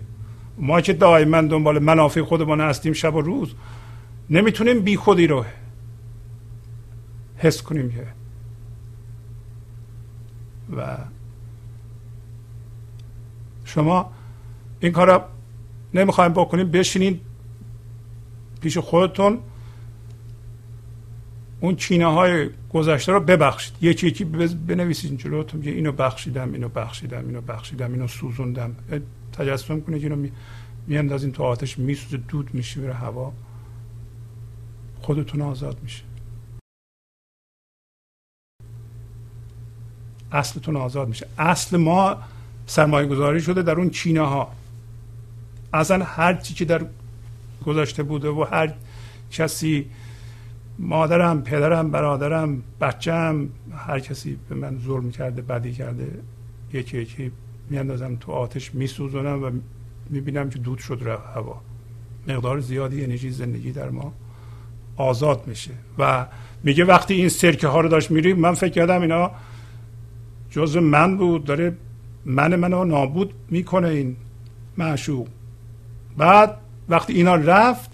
[0.58, 3.54] ما که دائما دنبال منافع خودمان هستیم شب و روز
[4.30, 5.46] نمی‌تونیم بیخودی رو
[7.38, 8.08] حس کنیم که.
[10.78, 10.98] و
[13.66, 14.12] شما
[14.80, 15.30] این کار
[15.94, 16.72] نمی‌خوایم بکنیم.
[16.72, 17.20] بشینین
[18.62, 19.40] پیش خودتون.
[21.60, 23.74] اون چینه های گذشته رو ببخشید.
[23.82, 24.26] یکی یکی
[24.68, 28.76] بنویسید جلوتون که اینو بخشیدم اینو بخشیدم اینو بخشیدم اینو سوزوندم.
[29.34, 30.30] تجسم کنید اینو
[30.88, 33.34] میاندازین تو آتش میسوزه دود میشه بره هوا.
[35.02, 36.04] خودتون آزاد میشه.
[40.32, 41.28] اصلتون آزاد میشه.
[41.38, 42.18] اصل ما
[42.66, 44.52] سرمایه گذاری شده در اون چینه ها
[45.78, 46.86] اصلا هر چی که در
[47.66, 48.74] گذاشته بوده و هر
[49.32, 49.86] کسی
[50.80, 53.50] مادرم پدرم برادرم بچم
[53.88, 56.08] هر کسی به من ظلم کرده بدی کرده
[56.74, 57.32] یکی یکی
[57.70, 59.52] میاندازم تو آتش میسوزونم و
[60.10, 61.62] می‌بینم که دود شد رفت هوا.
[62.28, 64.14] مقدار زیادی انرژی زندگی در ما
[64.98, 66.26] آزاد میشه و
[66.64, 69.32] میگه وقتی این سرکه ها رو داشت میریم من فکر کردم اینا
[70.52, 71.78] جز من بود داره
[72.26, 74.16] من منو نابود می‌کنه این
[74.78, 75.28] معشوق.
[76.18, 76.58] بعد
[76.90, 77.92] وقتی اینا رفت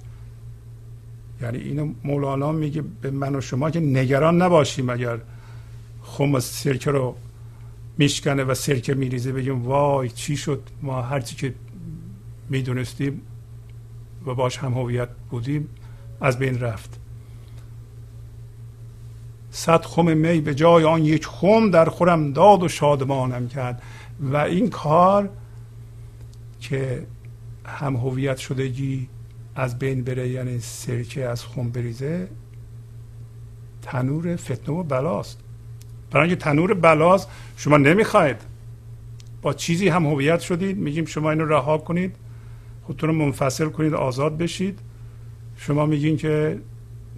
[1.41, 5.19] یعنی اینو مولانا میگه به من و شما که نگران نباشیم اگر
[6.03, 7.15] خم سرکه رو
[7.97, 11.53] میشکنه و سرکه میریزه بگیم وای چی شد؟ ما هرچی که
[12.49, 13.21] می‌دونستیم
[14.25, 15.69] و باش هم هویت بودیم
[16.21, 16.99] از بین رفت.
[19.51, 23.81] صد خم می به جای آن یک خم در خورم داد و شادمانم کرد.
[24.19, 25.29] و این کار
[26.59, 27.05] که
[27.65, 29.09] هم هویت شدگی
[29.55, 32.27] از بین بره یعنی سرکه از خون بریزه
[33.81, 35.39] تنور فتنه و بلاست.
[36.11, 38.37] برای اینکه تنور بلاست شما نمی‌خواید.
[39.41, 42.15] با چیزی هم هویت شدید میگیم شما اینو رها کنید
[42.83, 44.79] خودتون رو منفصل کنید آزاد بشید.
[45.57, 46.59] شما میگین که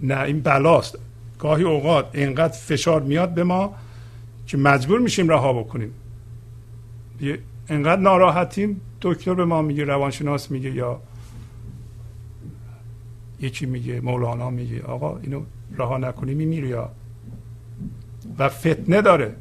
[0.02, 0.98] نه این بلاست.
[1.38, 3.74] گاهی اوقات اینقدر فشار میاد به ما
[4.46, 5.92] که مجبور میشیم رها بکنیم.
[7.68, 11.00] اینقدر ناراحتیم دکتر به ما میگه روانشناس میگه یا
[13.40, 15.42] یکی میگه مولانا میگه آقا اینو
[15.78, 16.90] رها نکنی میمیری یا
[18.38, 19.34] و فتنه داره.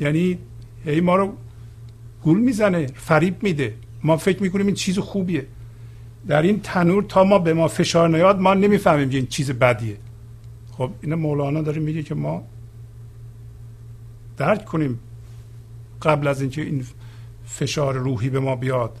[0.00, 0.38] یعنی
[0.84, 1.32] هی ما رو
[2.22, 3.74] گول می‌زنه فریب میده.
[4.02, 5.46] ما فکر می‌کنیم این چیز خوبیه.
[6.26, 9.96] در این تنور تا ما به ما فشار نیاد ما نمی‌فهمیم که این چیز بدیه.
[10.72, 12.42] خب این مولانا داره میگه که ما
[14.36, 14.98] درک کنیم
[16.02, 16.84] قبل از اینکه این
[17.46, 19.00] فشار روحی به ما بیاد.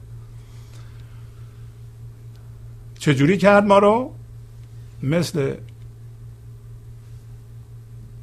[2.98, 4.14] چجوری کرد ما رو؟
[5.02, 5.56] مثل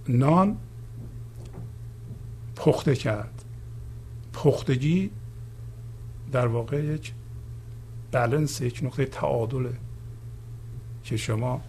[0.07, 0.57] نان
[2.55, 3.45] پخته کرد.
[4.33, 5.11] پختگی
[6.31, 7.13] در واقع یک
[8.11, 9.73] بلنس یک نقطه تعادله
[11.03, 11.61] که شما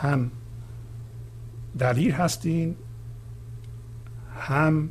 [0.00, 0.30] هم
[1.78, 2.76] دلیل هستین
[4.40, 4.90] هم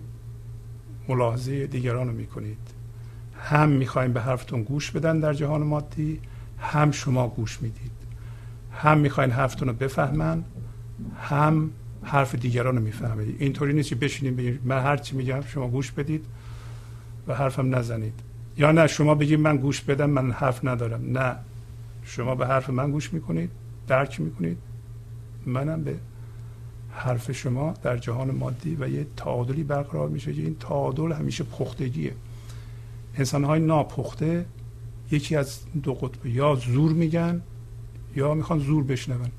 [1.07, 2.57] ملاحظه دیگران رو می‌کنید.
[3.39, 6.19] هم می‌خوایم به حرفتون گوش بدن در جهان مادی
[6.59, 7.91] هم شما گوش می‌دید.
[8.71, 10.43] هم می‌خواین حرفتون رو بفهمن
[11.21, 11.71] هم
[12.03, 13.35] حرف دیگران رو می‌فهمید.
[13.39, 16.25] اینطوری نیست که بشینیم بگیم من هر چی میگم شما گوش بدید
[17.27, 18.19] و حرفم نزنید.
[18.57, 21.17] یا نه شما بگید من گوش بدم من حرف ندارم.
[21.17, 21.35] نه
[22.03, 23.49] شما به حرف من گوش می‌کنید
[23.87, 24.57] درک می‌کنید
[25.45, 25.95] منم به
[26.93, 32.13] حرف شما در جهان مادی و یه تعادلی برقرار میشه که این تعادل همیشه پختگیه.
[33.15, 34.45] انسان های ناپخته
[35.11, 37.41] یکی از دو قطب یا زور میگن
[38.15, 39.29] یا می‌خوان زور بشنون.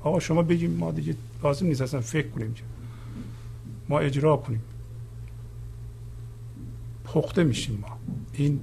[0.00, 2.62] آقا شما بگیم ما دیگه لازم نیست اصلا فکر کنیم که.
[3.88, 4.62] ما اجرا کنیم.
[7.04, 7.96] پخته میشیم ما.
[8.32, 8.60] این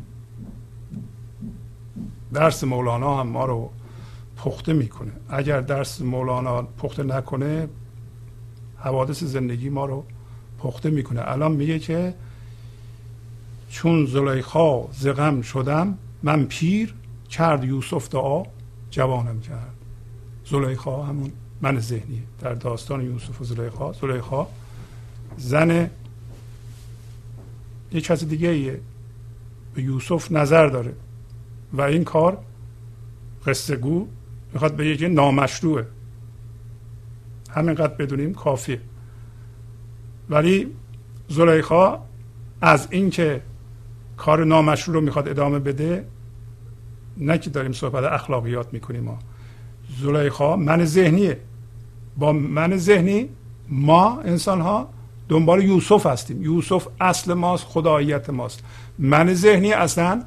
[2.33, 3.69] درس مولانا هم ما رو
[4.37, 5.11] پخته می‌کنه.
[5.29, 7.67] اگر درس مولانا پخته نکنه
[8.83, 10.03] حوادث زندگی ما رو
[10.59, 11.21] پخته می‌کنه.
[11.25, 12.13] الان میگه که
[13.69, 16.93] چون زلیخا زغم شدم من پیر
[17.29, 18.43] کرد یوسف دعا
[18.91, 19.73] جوانم کرد.
[20.45, 21.31] زلیخا همون
[21.61, 22.23] من ذهنی.
[22.39, 24.47] در داستان یوسف و زلیخا زلیخا
[25.37, 25.89] زن
[27.91, 28.79] یک کس دیگه ایه.
[29.73, 30.93] به یوسف نظر داره.
[31.73, 32.37] و این کار
[33.45, 34.07] قصه گو
[34.53, 35.85] می‌خواد به یکی نامشروعه.
[37.53, 38.81] همینقدر بدونیم کافیه.
[40.29, 40.67] ولی
[41.27, 41.99] زلیخا
[42.61, 43.41] از اینکه
[44.17, 46.05] کار نامشروع رو می‌خواد ادامه بده
[47.17, 49.19] نه که داریم صحبت اخلاقیات می‌کنیم ما.
[50.01, 51.39] زلیخا من ذهنیه.
[52.17, 53.29] با من ذهنی
[53.69, 54.89] ما انسان ها
[55.29, 56.43] دنبال یوسف هستیم.
[56.43, 58.63] یوسف اصل ماست خداییت ماست.
[58.99, 60.23] من ذهنی اصلا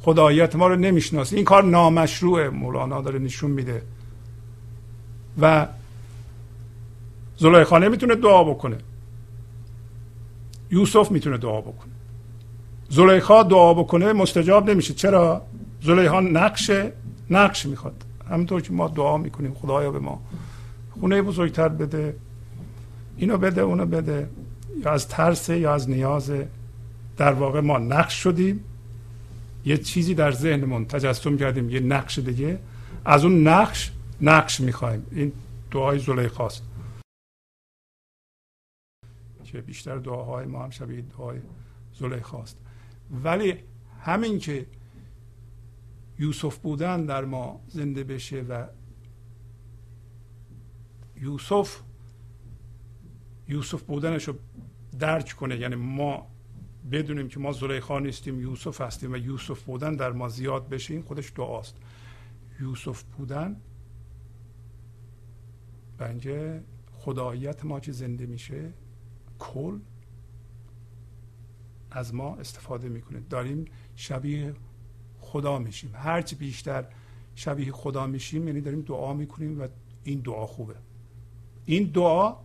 [0.00, 1.36] خداییت ما رو نمی‌شناسه.
[1.36, 2.48] این کار نامشروعه.
[2.48, 3.82] مولانا داره نشون میده.
[5.40, 5.66] و
[7.40, 8.76] زلیخا نمی‌تونه دعا بکنه.
[10.70, 11.92] یوسف می‌تونه دعا بکنه.
[12.88, 14.94] زلیخا دعا بکنه مستجاب نمیشه.
[14.94, 15.42] چرا؟
[15.82, 16.70] زلیخا نقش
[17.30, 18.04] نقش می‌خواد.
[18.30, 20.20] همونطور که ما دعا می‌کنیم خدایا به ما
[21.00, 22.16] خونه بزرگتر بده.
[23.16, 24.28] اینو بده اونو بده.
[24.84, 26.32] یا از ترس یا از نیاز.
[27.16, 28.60] در واقع ما نقش شدیم.
[29.64, 32.58] یه چیزی در ذهنمون تجسم کردیم یه نقش دیگه.
[33.04, 35.06] از اون نقش نقش می‌خوایم.
[35.12, 35.32] این
[35.70, 36.62] دعای زلیخاست.
[39.50, 41.40] که بیشتر دعاهای ما هم شبیه دعای
[41.92, 42.58] زلیخاست
[43.10, 43.54] ولی
[44.00, 44.66] همین که
[46.18, 48.66] یوسف بودن در ما زنده بشه و
[51.16, 51.80] یوسف
[53.48, 54.34] یوسف بودنش رو
[54.98, 56.26] درک کنه یعنی ما
[56.92, 61.02] بدونیم که ما زلیخا نیستیم یوسف هستیم و یوسف بودن در ما زیاد بشه این
[61.02, 61.76] خودش دعاست
[62.60, 63.56] یوسف بودن
[65.98, 68.72] بنجه خداییت ما که زنده میشه؟
[69.40, 69.78] کل
[71.90, 73.20] از ما استفاده می‌کنه.
[73.20, 73.64] داریم
[73.96, 74.54] شبیه
[75.20, 75.90] خدا میشیم.
[75.94, 76.84] هرچی بیشتر
[77.34, 79.68] شبیه خدا میشیم یعنی داریم دعا می‌کنیم و
[80.04, 80.74] این دعا خوبه.
[81.64, 82.36] این دعا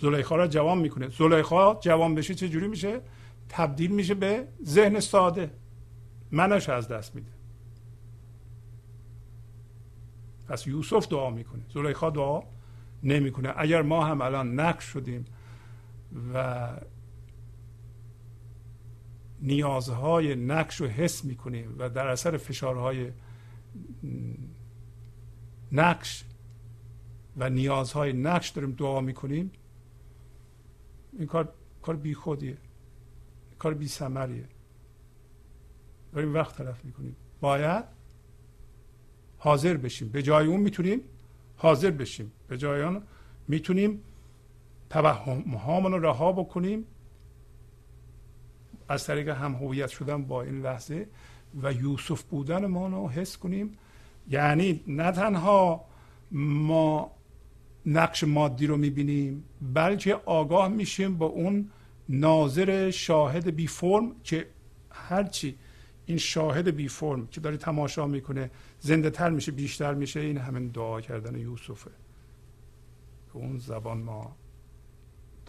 [0.00, 1.08] زلیخا را جوان می‌کنه.
[1.08, 3.00] زلیخا جوان بشه چه جوری میشه؟
[3.48, 5.50] تبدیل میشه به ذهن ساده.
[6.30, 7.30] منش از دست میده.
[10.48, 11.62] پس یوسف دعا می‌کنه.
[11.74, 12.42] زلیخا دعا
[13.02, 13.52] نمی‌کنه.
[13.56, 15.24] اگر ما هم الان نقش شدیم
[16.34, 16.68] و
[19.42, 23.12] نیازهای نقش رو حس می‌کنیم و در اثر فشارهای
[25.72, 26.24] نقش
[27.36, 29.50] و نیازهای نقش داریم دعا می‌کنیم
[31.18, 31.52] این کار
[31.82, 32.58] کار بی خودیه
[33.58, 34.48] کار بی سمریه
[36.12, 37.16] داریم وقت تلف می‌کنیم.
[37.40, 37.84] باید
[39.38, 40.08] حاضر بشیم.
[40.08, 41.00] به جای اون می‌تونیم
[41.56, 42.32] حاضر بشیم.
[42.48, 43.02] به جای اون
[43.48, 44.02] می‌تونیم
[44.90, 46.84] توهم هامون رو رها بکنیم.
[48.88, 51.08] از طریق هم هویت شدن با این لحظه
[51.62, 53.78] و یوسف بودن ما رو حس کنیم.
[54.28, 55.84] یعنی نه تنها
[56.32, 57.10] ما
[57.86, 61.70] نقش مادی رو می‌بینیم بلکه آگاه میشیم با اون
[62.08, 64.46] ناظر شاهد بی فرم که
[64.90, 65.58] هرچی
[66.06, 70.68] این شاهد بی فرم که داره تماشا می‌کنه زنده تر میشه بیشتر میشه این همین
[70.68, 71.90] دعا کردن یوسفه.
[73.26, 74.36] که اون زبان ما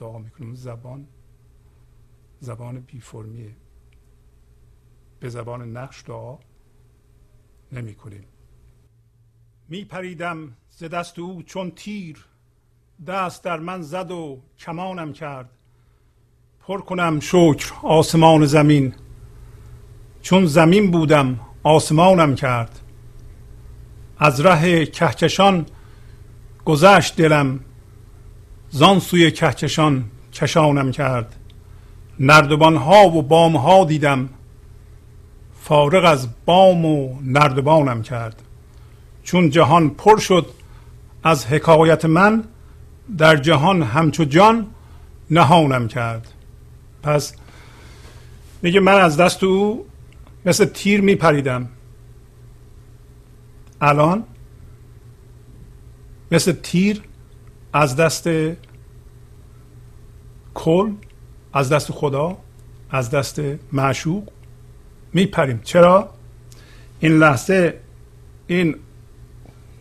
[0.09, 1.07] می‌کنیم زبان
[2.39, 3.55] زبان بی فرمیه
[5.19, 6.37] به زبان نقش دعا
[7.71, 8.25] نمی کنیم
[9.69, 12.25] می پریدم ز دست او چون تیر.
[13.07, 15.49] دست در من زد و کمانم کرد.
[16.59, 18.93] پر کنم شکر آسمان زمین.
[20.21, 22.79] چون زمین بودم آسمانم کرد.
[24.17, 25.65] از ره کهکشان
[26.65, 27.59] گذشت دلم.
[28.71, 30.03] زان سوی کهکشان
[30.33, 31.35] کشانم کرد.
[32.19, 34.29] نردبان ها و بام ها دیدم.
[35.61, 38.41] فارغ از بام و نردبانم کرد.
[39.23, 40.45] چون جهان پر شد
[41.23, 42.43] از حکایت من
[43.17, 44.67] در جهان همچو جان
[45.29, 46.33] نهانم کرد.
[47.03, 47.33] پس
[48.61, 49.85] میگه من از دست او
[50.45, 51.69] مثل تیر میپریدم.
[53.81, 54.23] الان
[56.31, 57.01] مثل تیر
[57.73, 58.29] از دست
[60.53, 60.91] کل
[61.53, 62.37] از دست خدا
[62.89, 63.41] از دست
[63.71, 64.29] معشوق
[65.13, 65.61] میپریم.
[65.63, 66.09] چرا؟
[66.99, 67.79] این لحظه
[68.47, 68.75] این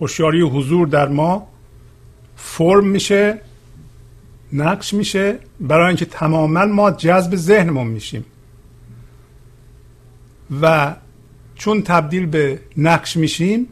[0.01, 1.49] هوشیاری حضور در ما
[2.37, 3.41] فرم میشه
[4.53, 8.25] نقش میشه برای اینکه تماما ما جذب ذهنمون میشیم.
[10.63, 10.95] و
[11.55, 13.69] چون تبدیل به نقش میشیم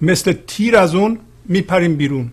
[0.00, 2.32] مثل تیر از اون میپریم بیرون.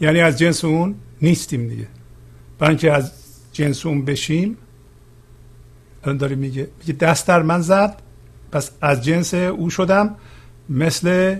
[0.00, 1.86] یعنی از جنس اون نیستیم دیگه.
[2.58, 3.12] برای اینکه از
[3.52, 4.56] جنس اون بشیم
[6.04, 8.02] الان داره میگه میگه دست در من زد
[8.52, 10.16] پس از جنس او شدم
[10.68, 11.36] مثل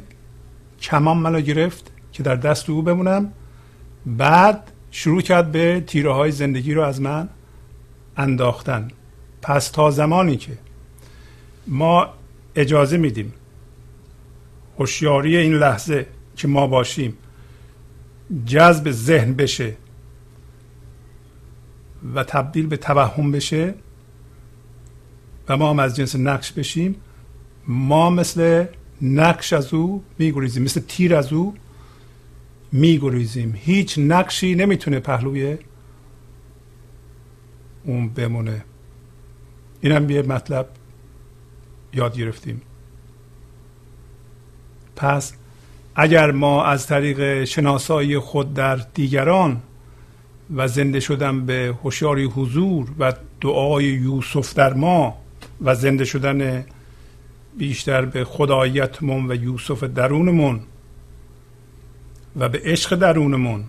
[0.80, 3.32] کمان منو گرفت که در دست او بمونم.
[4.06, 7.28] بعد شروع کرد به تیره های زندگی رو از من
[8.16, 8.88] انداختن.
[9.42, 10.52] پس تا زمانی که
[11.66, 12.08] ما
[12.56, 13.32] اجازه میدیم
[14.78, 16.06] هوشیاری این لحظه
[16.36, 17.16] که ما باشیم
[18.46, 19.76] جذب ذهن بشه
[22.14, 23.74] و تبدیل به توهم بشه
[25.48, 26.96] و ما هم از جنس نقش بشیم
[27.68, 28.66] ما مثل
[29.02, 31.54] نقش از او میگریزیم مثل تیر از او
[32.72, 33.54] میگریزیم.
[33.56, 35.58] هیچ نقشی نمی‌تونه پهلوی
[37.84, 38.64] اون بمونه.
[39.80, 40.68] این هم یه مطلب
[41.92, 42.62] یاد گرفتیم.
[44.96, 45.32] پس
[45.94, 49.60] اگر ما از طریق شناسایی خود در دیگران
[50.54, 55.16] و زنده شدن به هوشیاری حضور و دعای یوسف در ما
[55.60, 56.64] و زنده شدن
[57.58, 60.60] بیشتر به خدایتمون و یوسف درونمون
[62.36, 63.64] و به عشق درونمون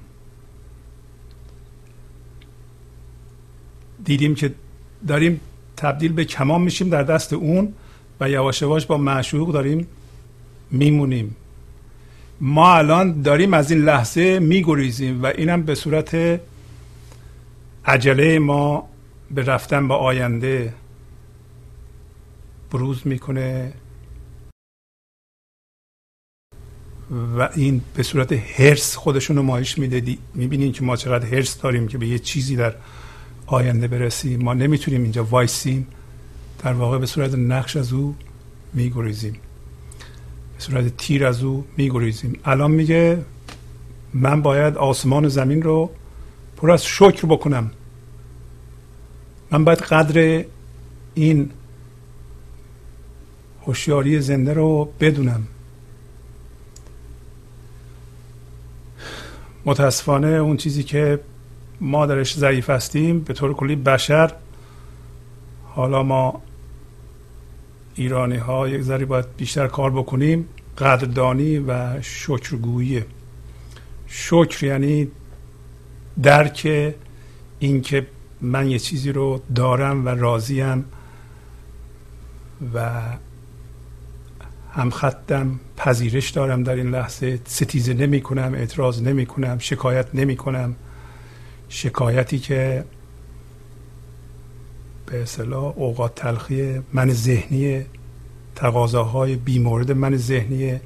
[4.06, 4.54] دیدیم که
[5.08, 5.42] داریم
[5.78, 7.74] تبدیل به کمان میشیم در دست اون
[8.20, 9.88] و یواش یواش با معشوق داریم
[10.72, 11.36] میمونیم.
[12.44, 16.42] ما الان داریم از این لحظه میگریزیم و اینم به صورت
[17.86, 18.90] عجله ما
[19.32, 20.74] به رفتن به آینده
[22.72, 23.74] بروز می‌کنه
[27.38, 30.18] و این به صورت هرس خودشون نمایش میده.
[30.34, 32.76] می‌بینین که ما چقدر هرس داریم که به یه چیزی در
[33.46, 34.44] آینده برسیم.
[34.44, 35.88] ما نمی‌تونیم اینجا وایسیم.
[36.64, 38.16] در واقع به صورت نقش از او
[38.74, 39.40] میگریزیم.
[40.62, 42.40] صورت تیر از او میگریزیم.
[42.46, 43.26] الان میگه
[44.14, 45.90] من باید آسمان و زمین رو
[46.58, 47.72] پر از شکر بکنم.
[49.52, 50.46] من باید قدر
[51.14, 51.50] این
[53.66, 55.48] هوشیاری زنده رو بدونم.
[59.66, 61.20] متاسفانه اون چیزی که
[61.82, 64.34] ما درش ضعیف هستیم به طور کلی بشر
[65.66, 66.42] حالا ما
[67.96, 70.48] ایرانی ها یک ذری باید بیشتر کار بکنیم.
[70.78, 73.04] قدردانی و شکرگویی.
[74.08, 75.08] شکر یعنی
[76.24, 76.94] درک
[77.60, 78.08] اینکه
[78.42, 80.86] من یه چیزی رو دارم و راضیم
[82.74, 83.02] و
[84.74, 87.40] هم خطم پذیرش دارم در این لحظه.
[87.46, 90.76] ستیزه نمی کنم اعتراض نمی کنم شکایت نمی کنم
[91.70, 92.84] شکایتی که
[95.12, 97.86] به اصطلاح اوقات تلخی من ذهنی
[98.56, 100.80] تقاضاهای بیمورد من ذهنی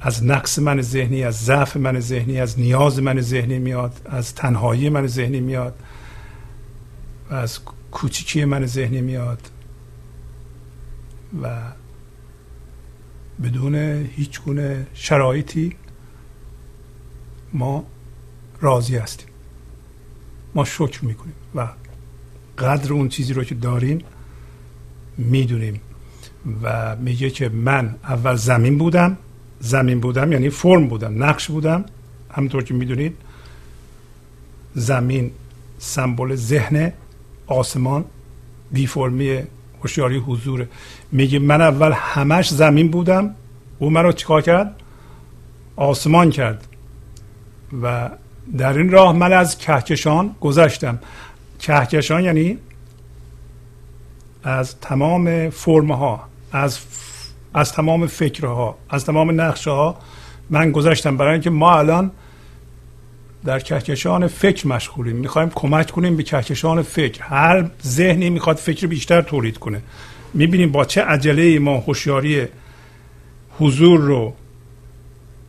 [0.00, 4.88] از نقص من ذهنی از ضعف من ذهنی از نیاز من ذهنی میاد از تنهایی
[4.88, 5.74] من ذهنی میاد
[7.30, 7.58] و از
[7.90, 9.50] کوچیکی من ذهنی میاد
[11.42, 11.60] و
[13.42, 13.74] بدون
[14.16, 15.76] هیچ گونه شرایطی
[17.52, 17.84] ما
[18.60, 19.28] راضی هستیم.
[20.54, 21.68] ما شکر می‌کنیم و
[22.58, 23.98] قدر اون چیزی رو که داریم
[25.18, 25.80] می‌دونیم.
[26.62, 29.16] و میگه که من اول زمین بودم.
[29.60, 31.84] زمین بودم یعنی فرم بودم نقش بودم.
[32.30, 33.16] همونطور که می‌دونید
[34.74, 35.30] زمین
[35.78, 36.92] سمبل ذهن
[37.46, 38.04] آسمان
[38.72, 39.42] بی فرمی
[39.82, 40.66] هوشیاری حضور.
[41.12, 43.34] میگه من اول همش زمین بودم.
[43.78, 44.76] او مرا چیکار کرد؟
[45.76, 46.66] آسمان کرد.
[47.82, 48.10] و
[48.58, 50.98] در این راه من از کهکشان گذشتم.
[51.58, 52.58] کهکشان یعنی
[54.42, 56.78] از تمام فرمها از
[57.54, 59.96] از تمام فکرها از تمام نقشه ها
[60.50, 62.10] من گذاشتم برای اینکه ما الان
[63.44, 65.16] در کهکشان فکر مشغولیم.
[65.16, 67.22] می‌خوایم کمک کنیم به کهکشان فکر.
[67.22, 69.82] هر ذهنی می‌خواد فکر بیشتر تولید کنه.
[70.34, 72.46] می‌بینیم با چه عجله ما هوشیاری
[73.58, 74.34] حضور رو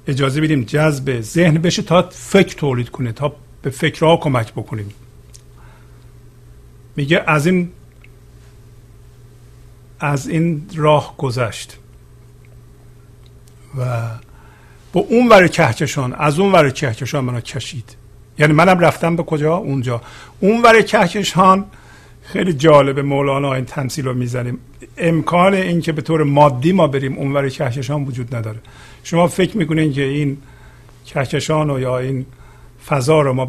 [0.07, 4.93] اجازه بدیم جذب ذهن بشه تا فکر تولید کنه تا به فکرها کمک بکنیم.
[6.95, 7.69] میگه از این
[9.99, 11.77] از این راه گذشت.
[13.77, 14.09] و
[14.93, 17.95] با اون ور کهکشان از اون ور کهکشان منو کشید.
[18.39, 20.01] یعنی منم رفتم به کجا؟ اونجا.
[20.39, 21.65] اون ور کهکشان
[22.23, 24.57] خیلی جالب مولانا این تمثیل رو می‌زنیم.
[24.97, 28.59] امکان اینکه به طور مادی ما بریم اونور کهکشان وجود نداره.
[29.03, 30.37] شما فکر می‌کنین که این
[31.05, 32.25] کهکشان و یا این
[32.87, 33.45] فضا رو ما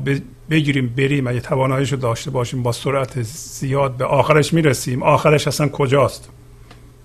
[0.51, 1.26] بگیریم بریم.
[1.26, 5.03] اگه تواناییش رو داشته باشیم با سرعت زیاد به آخرش می‌رسیم.
[5.03, 6.28] آخرش اصلا کجاست؟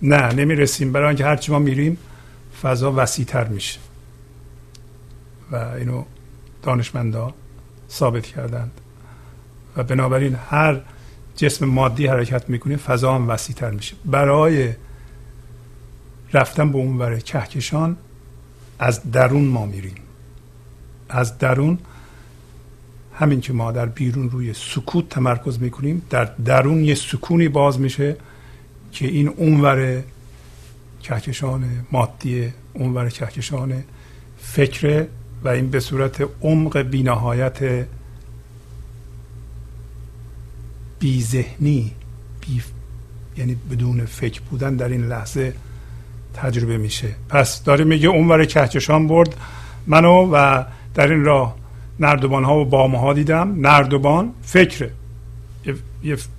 [0.02, 0.92] نه نمی‌رسیم.
[0.92, 1.98] برای اینکه هرچی ما میریم
[2.62, 3.80] فضا وسیعتر میشه.
[5.52, 6.04] و اینو
[6.64, 7.34] دانشمندا
[7.90, 8.72] ثابت کردند.
[9.78, 10.82] و بنابراین هر
[11.36, 13.96] جسم مادی حرکت می‌کنه فضا هم وسیع میشه.
[14.06, 14.74] برای
[16.34, 17.98] رفتن به اون وره کهکشان
[18.80, 19.96] از درون ما میریم.
[21.10, 21.80] از درون
[23.22, 28.16] همین که ما در بیرون روی سکوت تمرکز می‌کنیم در درون یه سکونی باز میشه
[28.92, 30.04] که این اونور
[31.04, 33.84] کهکشان مادی اونور کهکشان
[34.38, 35.06] فکر
[35.44, 37.86] و این به صورت عمق بینهایت
[41.00, 41.92] بی ذهنی
[42.42, 42.62] بی
[43.38, 45.54] یعنی بدون فکر بودن در این لحظه
[46.34, 47.16] تجربه میشه.
[47.30, 49.36] پس داره میگه اونور کهکشان برد
[49.88, 50.64] منو و
[50.94, 51.61] در این راه
[52.02, 53.56] نردبان ها و بام ها دیدم.
[53.58, 54.92] نردبان فکره.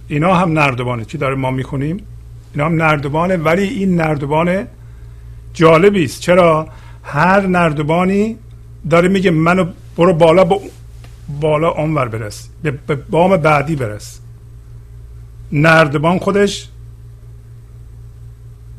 [0.08, 1.04] اینا هم نردبانه.
[1.04, 1.96] چی داره ما می‌کنیم
[2.52, 4.66] اینا هم نردبانه ولی این نردبان
[5.54, 6.20] جالبی است.
[6.20, 6.68] چرا؟
[7.02, 8.36] هر نردبانی
[8.90, 9.64] داره میگه منو
[9.96, 10.60] برو بالا با
[11.40, 12.48] بالا اونور برس.
[12.62, 14.20] به بام بعدی برس.
[15.52, 16.68] نردبان خودش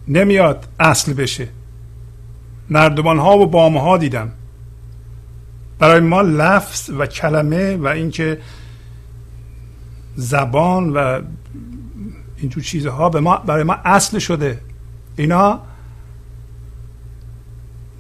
[0.08, 1.48] نمیاد اصل بشه.
[2.70, 4.32] نردبان ها و بام ها دیدم.
[5.84, 8.40] برای ما لفظ و کلمه و اینکه
[10.16, 11.22] زبان و
[12.38, 14.60] اینجور چیزها به ما برای ما اصل شده.
[15.16, 15.62] اینا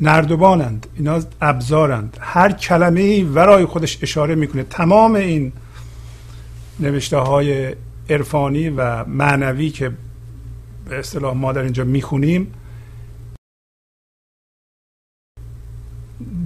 [0.01, 2.17] نردبانند اینا ابزارند.
[2.19, 4.63] هر کلمه ای ورای خودش اشاره می‌کنه.
[4.63, 5.51] تمام این
[6.79, 7.75] نوشته های
[8.09, 9.91] عرفانی و معنوی که
[10.89, 12.53] به اصطلاح ما در اینجا می‌خونیم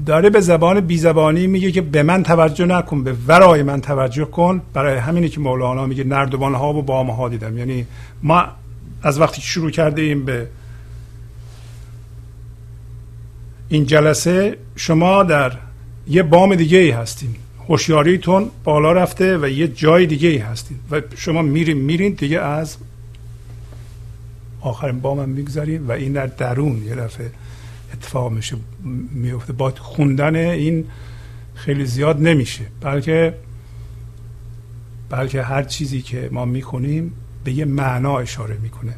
[0.05, 4.61] داره به زبان بیزبانی میگه که به من توجه نکن به ورای من توجه کن.
[4.73, 7.57] برای همینی که مولانا میگه نردبان ها و بام ها دیدم.
[7.57, 7.85] یعنی
[8.23, 8.45] ما
[9.03, 10.47] از وقتی شروع کرده ایم به
[13.69, 15.51] این جلسه شما در
[16.07, 17.35] یه بام دیگه ای هستیم
[17.69, 22.77] هوشیاریتون بالا رفته و یه جای دیگه ای هستید و شما میرین میرین دیگه از
[24.61, 27.31] آخرین بام هم می‌گذاریم و این در درون یه دفعه
[27.93, 28.57] اتفاق میشه
[29.11, 29.53] میفته.
[29.53, 30.85] با خوندن این
[31.55, 32.63] خیلی زیاد نمیشه.
[32.81, 33.33] بلکه
[35.09, 37.13] بلکه هر چیزی که ما می‌کنیم
[37.43, 38.95] به یه معنا اشاره می‌کنه.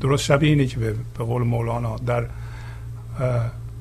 [0.00, 2.26] درست شبیه اینه که به قول مولانا در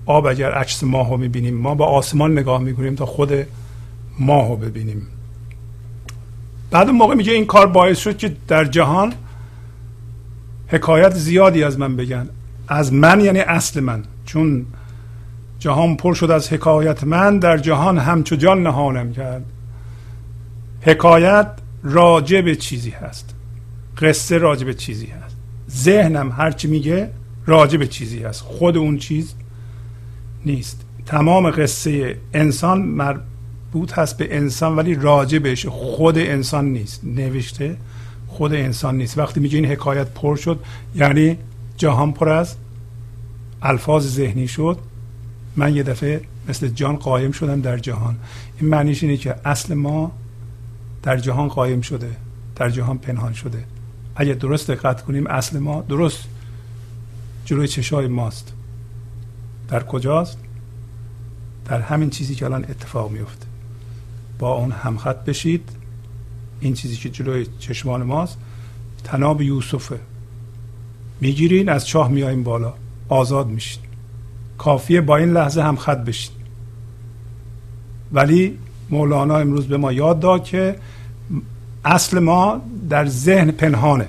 [0.05, 3.33] آب اگر عکس ماه رو می‌بینیم ما با آسمان نگاه می‌کنیم تا خود
[4.19, 5.07] ماه رو ببینیم.
[6.71, 9.13] بعد اون موقع میگه این کار باعث شد که در جهان
[10.67, 12.29] حکایت زیادی از من بگن.
[12.67, 14.03] از من یعنی اصل من.
[14.26, 14.65] چون
[15.59, 19.45] جهان پر شد از حکایت من در جهان همچو جان نهانم کرد.
[20.82, 21.47] حکایت
[21.84, 23.36] راجع به چیزی هست.
[23.97, 25.36] قصه راجع به چیزی هست.
[25.71, 27.11] ذهنم هرچی میگه
[27.45, 28.41] راجع به چیزی هست.
[28.41, 29.36] خود اون چیز
[30.45, 30.82] نیست.
[31.05, 37.01] تمام قصه انسان مربوط هست به انسان ولی راجع بهش خود انسان نیست.
[37.03, 37.78] نوشته
[38.28, 39.17] خود انسان نیست.
[39.17, 40.59] وقتی میگه این حکایت پر شد
[40.95, 41.38] یعنی
[41.78, 42.55] جهان پر از
[43.66, 44.80] الفاظ ذهنی شد
[45.55, 48.16] من یه دفعه مثل جان قایم شدم در جهان.
[48.59, 50.11] این معنیش اینه که اصل ما
[51.03, 52.18] در جهان قایم شده
[52.55, 53.63] در جهان پنهان شده.
[54.16, 56.24] اگه درست دقت کنیم اصل ما درست
[57.45, 58.53] جلوی چشای ماست.
[59.70, 60.38] در کجاست؟
[61.66, 63.45] در همین چیزی که الان اتفاق میفته
[64.39, 65.70] با اون همخط بشید.
[66.59, 68.38] این چیزی که جلوی چشمان ماست.
[69.03, 69.99] تناب یوسفه.
[71.22, 72.74] می‌گیرین از چاه میاییم بالا.
[73.09, 73.83] آزاد میشین.
[74.57, 76.35] کافیه با این لحظه هم خط بشین.
[78.11, 78.57] ولی
[78.89, 80.75] مولانا امروز به ما یاد داد که
[81.85, 84.07] اصل ما در ذهن پنهانه.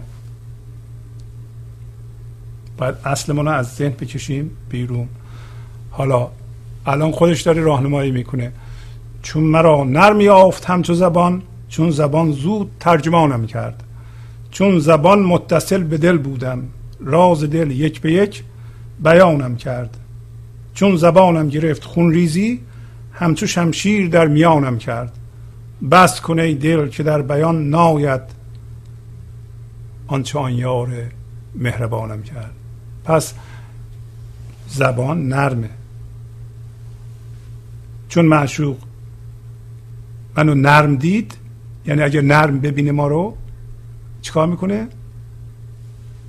[2.78, 5.09] باید اصل ما رو از ذهن بکشیم بیرون.
[5.90, 6.28] حالا
[6.86, 8.53] الان خودش داره راهنمایی می‌کنه.
[9.22, 13.82] چون مرا نرمی آفت همچو زبان چون زبان زود ترجمانم کرد.
[14.51, 16.62] چون زبان متصل به دل بودم
[17.01, 18.42] راز دل یک به یک
[19.05, 19.97] بیانم کرد.
[20.74, 22.61] چون زبانم گرفت خون ریزی
[23.12, 25.12] همچو شمشیر در میانم کرد.
[25.90, 28.20] بس کنه دل که در بیان ناید.
[30.07, 30.88] آنچه آن یار
[31.55, 32.53] مهربانم کرد.
[33.05, 33.34] پس
[34.68, 35.70] زبان نرمه.
[38.09, 38.76] چون معشوق
[40.36, 41.36] منو نرم دید
[41.86, 43.36] یعنی اگر نرم ببینه ما رو
[44.22, 44.88] چیکار می‌کنه؟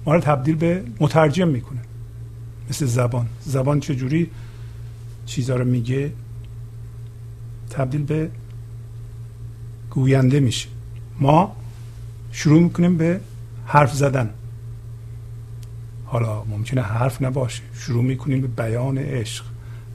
[0.05, 1.76] ما رو تبدیل به مترجم می‌کنه.
[2.69, 3.27] مثل زبان.
[3.41, 4.29] زبان چجوری
[5.25, 6.11] چیزها رو میگه؟
[7.69, 8.29] تبدیل به
[9.89, 10.69] گوینده میشه.
[11.19, 11.55] ما
[12.31, 13.19] شروع می‌کنیم به
[13.65, 14.29] حرف زدن.
[16.05, 17.63] حالا ممکنه حرف نباشه.
[17.73, 19.45] شروع می‌کنیم به بیان عشق.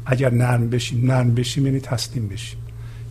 [0.06, 2.58] اگر نرم بشیم نرم بشیم یعنی تسلیم بشیم.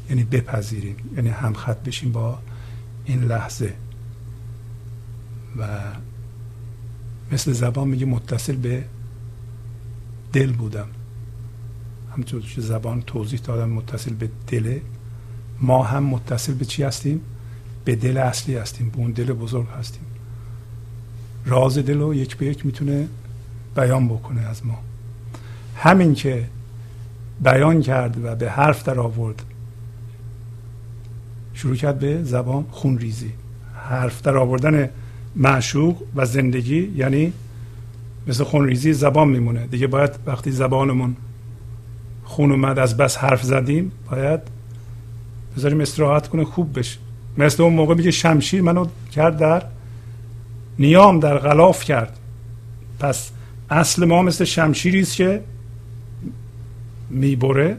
[0.09, 0.95] یعنی بپذیریم.
[1.15, 2.39] یعنی همخط بشیم با
[3.05, 3.73] این لحظه.
[5.57, 5.67] و
[7.31, 8.83] مثل زبان میگه متصل به
[10.33, 10.87] دل بودم.
[12.11, 14.81] همونطور که زبان توضیح دادم متصل به دله
[15.61, 17.21] ما هم متصل به چی هستیم؟
[17.85, 20.03] به دل اصلی هستیم به اون دل بزرگ هستیم.
[21.45, 23.07] راز دل رو یک به یک می‌تونه
[23.75, 24.79] بیان بکنه از ما.
[25.75, 26.47] همین که
[27.43, 29.43] بیان کرد و به حرف در آورد
[31.53, 33.31] شروع کرد به زبان خون ریزی
[33.73, 34.89] حرف در آوردن
[35.35, 37.33] معشوق و زندگی یعنی
[38.27, 39.67] مثل خون ریزی زبان میمونه.
[39.67, 41.15] دیگه باید وقتی زبانمون
[42.23, 44.39] خون اومد از بس حرف زدیم باید
[45.57, 46.99] بذاریم استراحت کنه خوب بشه.
[47.37, 49.63] مثل اون موقع میگه شمشیر منو کرد در
[50.79, 52.17] نیام در غلاف کرد.
[52.99, 53.31] پس
[53.69, 55.43] اصل ما مثل شمشیری است که
[57.09, 57.77] می‌بره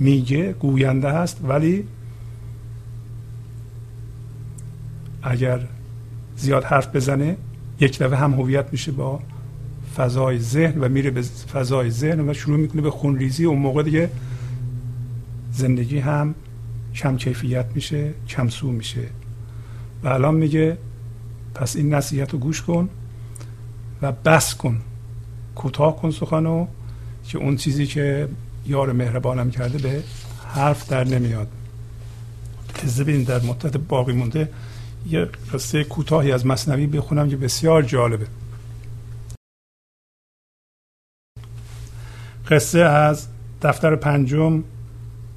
[0.00, 1.40] میگه گوینده هست.
[1.42, 1.84] ولی
[5.22, 5.60] اگر
[6.36, 7.36] زیاد حرف بزنه
[7.80, 9.20] یک دفعه هم هویت میشه با
[9.96, 13.44] فضای ذهن و میره به فضای ذهن و شروع می‌کنه به خونریزی.
[13.44, 14.10] اون موقع دیگه
[15.52, 16.34] زندگی هم
[16.94, 19.08] کم کیفیت میشه کم سو میشه.
[20.04, 20.78] و الان میگه
[21.54, 22.88] پس این نصیحت رو گوش کن
[24.02, 24.80] و بس کن
[25.54, 26.66] کوتاه کن سخنو
[27.28, 28.28] که اون چیزی که
[28.66, 30.02] یار مهربانم کرده به
[30.46, 31.48] حرف در نمیاد.
[32.74, 34.48] تزه ببین در مدت باقی مونده
[35.10, 38.26] یه قصه کوتاهی از مصنوی بخونم که بسیار جالبه.
[42.50, 43.26] قصه از
[43.62, 44.62] دفتر پنجم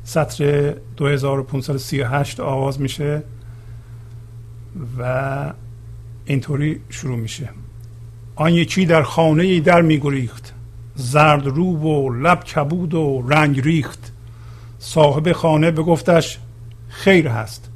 [0.03, 3.23] سطر 2538 آغاز میشه
[4.99, 5.53] و
[6.25, 7.49] اینطوری شروع میشه.
[8.35, 10.53] آن یکی در خانه ای در میگریخت.
[10.95, 14.11] زرد رو و لب کبود و رنگ ریخت.
[14.79, 16.39] صاحب خانه بگفتش
[16.89, 17.69] خیر هست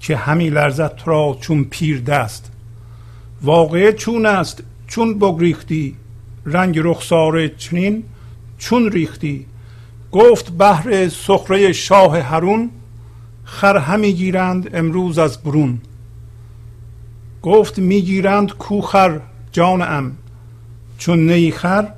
[0.00, 2.52] که همی لرزد تو را چون پیر دست.
[3.42, 5.96] واقعه چون است چون بگریختی.
[6.46, 8.04] رنگ رخسار چنین
[8.62, 9.46] چون ریختی؟
[10.12, 12.70] گفت بهر سخره شاه هرون
[13.44, 15.80] خر همی گیرند امروز از برون.
[17.42, 19.20] گفت می‌گیرند کوخر
[19.52, 20.12] جان ام
[20.98, 21.88] چون نی خر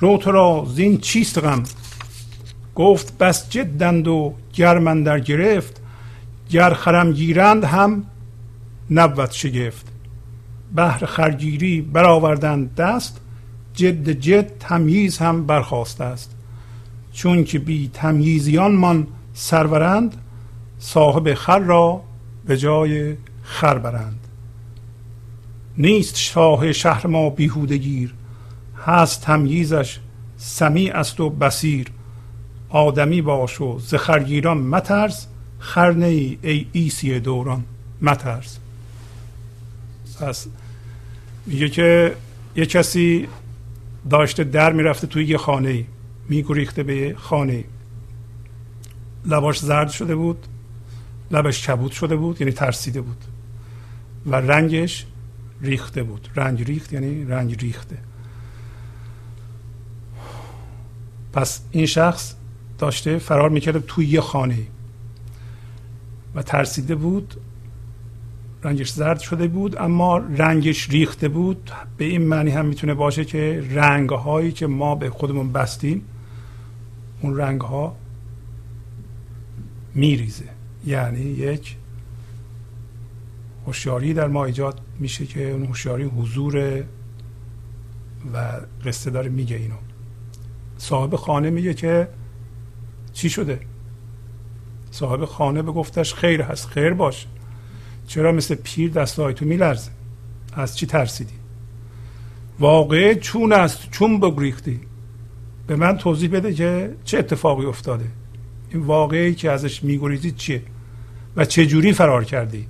[0.00, 1.62] رو تو را زین چیست غم؟
[2.74, 5.80] گفت بس جدند و گرمن در گرفت
[6.50, 8.04] گر خرم گیرند هم
[8.90, 9.86] نبود شگفت.
[10.74, 13.20] بهر خرگیری برآوردند دست
[13.76, 16.30] جد جد تمییز هم برخواسته است.
[17.12, 20.16] چون که بی تمییزیان من سرورند
[20.78, 22.02] صاحب خر را
[22.46, 24.20] به جای خر برند.
[25.78, 28.14] نیست شاه شهر ما بیهوده گیر
[28.86, 29.98] هست تمییزش
[30.36, 31.86] سمیع است و بسیر
[32.68, 35.26] آدمی باش و ز خرگیران مترس
[35.58, 37.64] خر ای ای ایسی دوران
[38.02, 38.58] مترس.
[40.20, 40.46] پس
[41.46, 42.16] میگه که
[42.56, 43.28] یه کسی
[44.10, 45.84] داشته در می‌رفته توی یه خانه
[46.28, 47.64] میگریخته به خانه
[49.24, 50.46] لباش زرد شده بود
[51.30, 53.24] لبش کبود شده بود یعنی ترسیده بود.
[54.26, 55.06] و رنگش
[55.62, 56.28] ریخته بود.
[56.36, 57.98] رنگ ریخت یعنی رنگ ریخته.
[61.32, 62.34] پس این شخص
[62.78, 64.58] داشته فرار می‌کرده توی یه خانه
[66.34, 67.34] و ترسیده بود
[68.66, 71.70] رنگش زرد شده بود اما رنگش ریخته بود.
[71.96, 76.02] به این معنی هم می‌تونه باشه که رنگ هایی که ما به خودمون بستیم
[77.20, 77.96] اون رنگ ها
[79.94, 80.44] میریزه.
[80.86, 81.76] یعنی یک
[83.66, 86.82] هوشیاری در ما ایجاد میشه که اون هوشیاری حضور
[88.34, 89.76] و قصه داره میگه اینو.
[90.78, 92.08] صاحب خانه میگه که
[93.12, 93.60] چی شده؟
[94.90, 97.26] صاحب خانه به گفتش خیر هست خیر باش.
[98.06, 99.90] چرا مثل پیر دستای تو میلرزه؟
[100.52, 101.34] از چی ترسیدی؟
[102.58, 104.80] واقعه چون است چون بگریختی.
[105.66, 108.04] به من توضیح بده که چه اتفاقی افتاده.
[108.70, 110.62] این واقعی که ازش میگریزی چیه؟
[111.36, 112.66] و چه جوری فرار کردی؟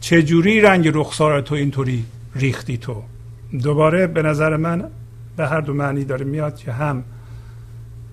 [0.00, 2.04] چه جوری رنگ رخسار تو اینطوری
[2.34, 3.02] ریختی تو؟
[3.62, 4.84] دوباره به نظر من
[5.36, 7.04] به هر دو معنی داره میاد که هم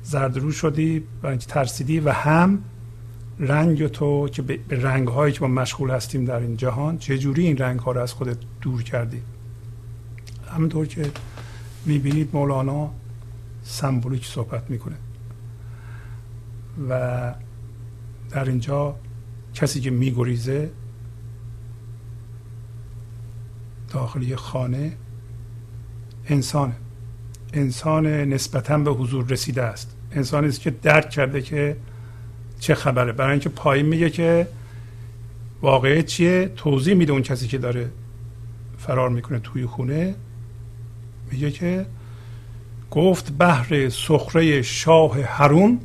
[0.03, 2.63] زردرو شدی و ترسیدی و هم
[3.41, 7.45] رنگ تو که به رنگ هایی که ما مشغول هستیم در این جهان چه جوری
[7.47, 9.21] این رنگ ها رو از خودت دور کردی؟
[10.51, 11.11] همونطور که
[11.85, 12.91] می‌بینید مولانا
[13.63, 14.95] سمبولیک صحبت می‌کنه.
[16.89, 17.33] و
[18.29, 18.95] در اینجا
[19.53, 20.71] کسی که میگریزه
[23.89, 24.93] داخلی خانه
[26.25, 26.75] انسانه.
[27.53, 29.95] انسان نسبتا به حضور رسیده است.
[30.11, 31.77] انسانی است که درک کرده که
[32.61, 34.47] چه خبره؟ برای اینکه پایین میگه که
[35.61, 37.91] واقعه چیه؟ توضیح میده اون کسی که داره
[38.77, 40.15] فرار می‌کنه توی خونه.
[41.31, 41.85] میگه که
[42.91, 45.79] گفت بحر سخره شاه هرون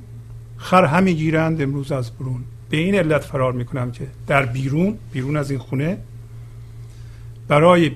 [0.57, 2.45] خر همی گیرند امروز از برون.
[2.71, 5.99] به این علت فرار می‌کنم که در بیرون بیرون از این خونه
[7.49, 7.91] برای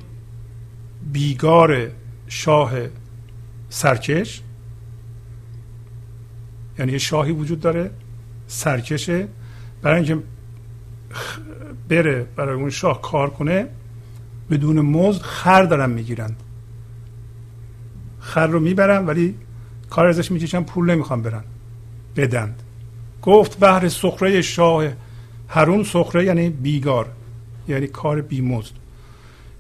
[1.13, 1.91] بیگار
[2.29, 2.73] شاه
[3.69, 4.43] سرکش
[6.79, 7.91] یعنی شاهی وجود داره.
[8.51, 9.29] سرکشه.
[9.83, 10.19] برای اینکه
[11.89, 13.67] بره برای اون شاه کار کنه
[14.51, 16.31] بدون مزد خر دارن می‌گیرن.
[18.21, 19.35] خر رو می‌برن ولی
[19.91, 21.45] کار ازش می‌کشن پول نمی‌خوان برن.
[22.17, 22.63] بدند.
[23.23, 24.85] گفت بهر سخره شاه
[25.49, 27.07] هرون سخره یعنی بیگار
[27.69, 28.73] یعنی کار بیمزد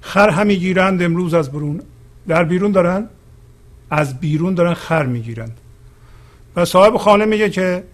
[0.01, 1.83] خر همی گیرند امروز از برون.
[2.29, 3.09] در بیرون دارن
[3.91, 5.61] از بیرون دارن خر می‌گیرند.
[6.57, 7.85] و صاحب خانه میگه که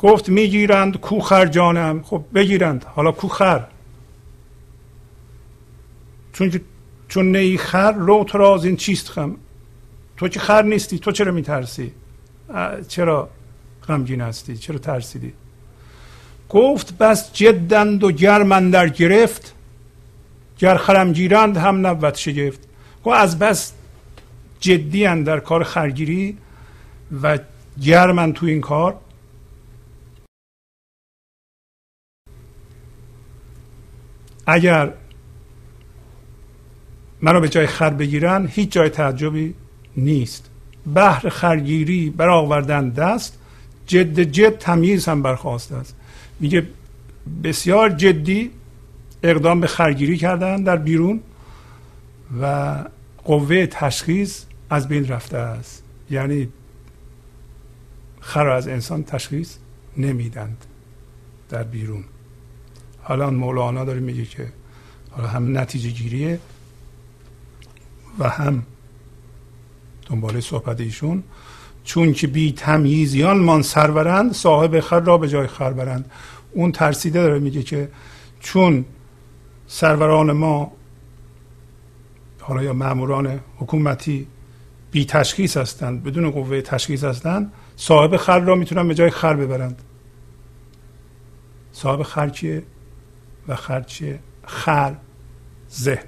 [0.00, 2.84] گفت می‌گیرند کو خر جانم خب بگیرند.
[2.84, 3.66] حالا کو خر
[6.32, 6.60] چون
[7.08, 9.36] چون نی خر رو تو را از این چیست خم؟
[10.16, 11.92] تو که خر نیستی تو چرا میترسی؟
[12.88, 13.28] چرا
[13.88, 15.32] غمگین هستی؟ چرا ترسیدی؟
[16.48, 19.54] گفت بس جدند و گرمن در گرفت.
[20.58, 22.60] گر خرم گیرند هم نبود شگفت.
[23.04, 23.72] گفت از بس
[24.60, 26.38] جدی در کار خرگیری
[27.22, 27.38] و
[27.82, 28.96] گرمن تو این کار.
[34.50, 34.92] اگر
[37.22, 39.54] منو به جای خر بگیرن هیچ جای تعجبی
[39.96, 40.50] نیست.
[40.94, 43.38] بحر خرگیری برآوردن دست
[43.86, 45.96] جد جد تمیز هم برخواسته است.
[46.40, 46.66] میگه
[47.44, 48.50] بسیار جدی
[49.22, 51.20] اقدام به خرگیری کردن در بیرون
[52.42, 52.76] و
[53.24, 55.82] قوه تشخیص از بین رفته است.
[56.10, 56.48] یعنی
[58.20, 59.56] خر از انسان تشخیص
[59.96, 60.64] نمیدند
[61.48, 62.04] در بیرون.
[63.02, 64.52] حالا مولانا داره میگه که
[65.10, 66.40] حالا هم نتیجه گیریه
[68.18, 68.62] و هم
[70.06, 71.22] دنباله صحبت ایشون.
[71.84, 76.10] چون که بی تمییزیان من سرورند صاحب خر را به جای خر برند.
[76.52, 77.88] اون ترسیده داره میگه که
[78.40, 78.84] چون
[79.66, 80.72] سروران ما
[82.40, 84.26] حالا یا ماموران حکومتی
[84.90, 89.82] بی تشخیص هستند بدون قوه تشخیص هستند صاحب خر را می‌تونن به جای خر ببرند.
[91.72, 92.62] صاحب خر کیه؟
[93.48, 94.94] و خر چیه خر
[95.72, 96.06] ذهن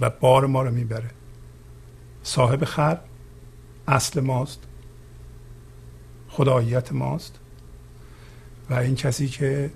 [0.00, 1.10] و بار ما رو می‌بره.
[2.22, 2.98] صاحب خر
[3.88, 4.60] اصل ماست.
[6.28, 7.38] خداییت ماست.
[8.70, 9.70] و این کسی که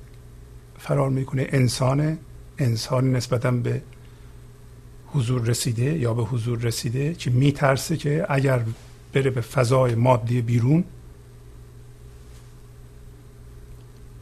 [0.78, 2.18] فرار می‌کنه انسان
[2.59, 3.82] انسان نسبتا به
[5.07, 8.64] حضور رسیده یا به حضور رسیده که میترسه که اگر
[9.12, 10.84] بره به فضای مادی بیرون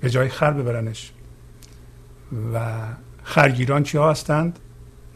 [0.01, 1.13] به جای خر ببرنش.
[2.55, 2.83] و
[3.23, 4.59] خرگیران چی هستند؟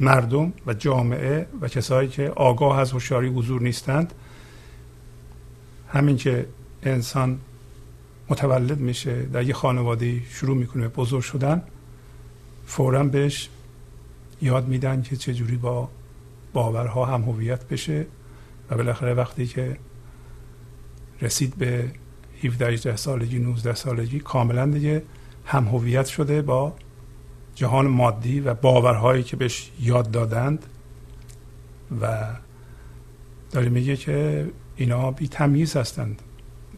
[0.01, 4.15] مردم و جامعه و کسایی که آگاه از هوشیاری حضور نیستند.
[5.89, 6.47] همین که
[6.83, 7.39] انسان
[8.29, 11.63] متولد میشه در یه خانواده شروع می‌کنه بزرگ شدن
[12.67, 13.49] فورا بهش
[14.43, 15.89] یاد میدن که چجوری با
[16.53, 18.07] باورها هم هویت بشه
[18.71, 19.77] و بالاخره وقتی که
[21.23, 21.91] رسید به
[22.45, 25.03] 17 18 سالگی 19 سالگی کاملا دیگه
[25.45, 26.75] هم هویت شده با
[27.57, 30.67] جهان مادی و باورهایی که بهش یاد دادند
[32.01, 32.27] و
[33.51, 34.47] داره میگه که
[34.77, 36.23] اینا بی تمیز هستند.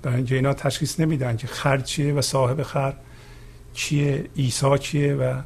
[0.03, 2.95] برای اینکه اینا تشخیص نمیدن که خر چیه و صاحب خر
[3.75, 5.41] چیه عیسی چیه و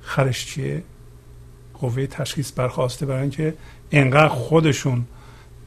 [0.00, 0.82] خرش چیه.
[1.74, 3.54] قوه تشخیص برخواسته برای اینکه
[3.92, 5.06] انقدر خودشون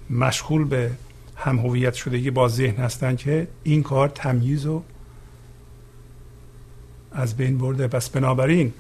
[0.09, 0.91] مشغول به
[1.36, 4.83] هم هویت شدگی با ذهن هستن که این کار تمیز و
[7.16, 7.88] از بین برده.
[7.88, 8.74] پس بنابراین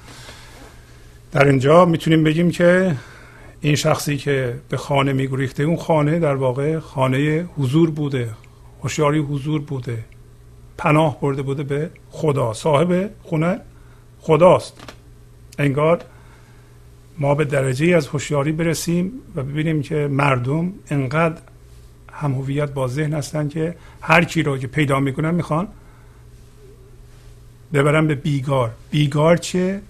[1.31, 2.95] در اینجا می‌تونیم بگیم که
[3.61, 8.29] این شخصی که به خانه میگریخته اون خانه در واقع خانه حضور بوده
[8.83, 9.97] هوشیاری حضور بوده
[10.77, 12.53] پناه برده بوده به خدا.
[12.53, 13.59] صاحب خونه
[14.19, 14.79] خداست.
[15.59, 16.01] انگار
[17.17, 21.41] ما به درجه از هوشیاری برسیم و ببینیم که مردم انقدر
[22.11, 25.67] هم هویت با ذهن هستن که هر کی رو که پیدا می‌کنن می‌خوان
[27.73, 28.71] ببرن به بیگار.
[28.91, 29.81] بیگار چه؟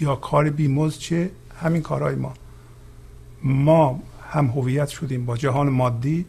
[0.00, 1.30] یا کار بیموز چه؟
[1.62, 2.34] همین کارهای ما.
[3.42, 6.26] ما هم هویت شدیم با جهان مادی.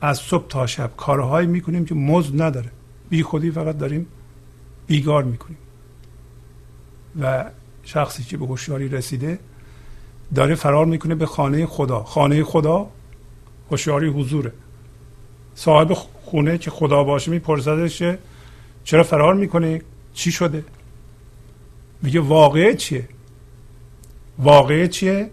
[0.00, 2.70] از صبح تا شب کارهایی می‌کنیم که مزد نداره.
[3.10, 4.06] بی خودی فقط داریم
[4.86, 5.58] بیگار می‌کنیم.
[7.20, 7.44] و
[7.82, 9.38] شخصی که به هوشیاری رسیده
[10.34, 12.02] داره فرار می‌کنه به خانه خدا.
[12.02, 12.86] خانه خدا
[13.70, 14.52] هوشیاری حضوره.
[15.54, 15.92] صاحب
[16.24, 18.02] خونه که خدا باشه میپرسدش
[18.84, 19.82] چرا فرار می‌کنه
[20.18, 20.64] چی شده؟
[22.02, 23.08] میگه واقعه چیه؟
[24.38, 25.30] واقعه چیه؟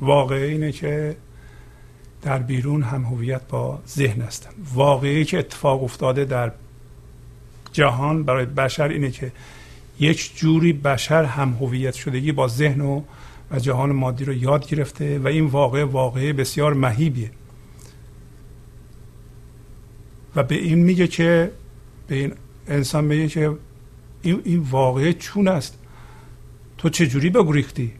[0.00, 1.16] واقعه اینه که
[2.22, 4.50] در بیرون هم هویت با ذهن هستن.
[4.74, 6.52] واقعی که اتفاق افتاده در
[7.72, 9.32] جهان برای بشر اینه که
[10.00, 13.02] یک جوری بشر هم هویت شدگی با ذهن و,
[13.50, 17.30] و جهان مادی رو یاد گرفته و این واقع واقعه بسیار مهیبیه.
[20.36, 21.52] و به این میگه که
[22.06, 22.34] به این
[22.68, 23.56] انسان میگه که
[24.24, 25.78] این, این واقعه چون است.
[26.78, 27.92] تو چجوری بگریختی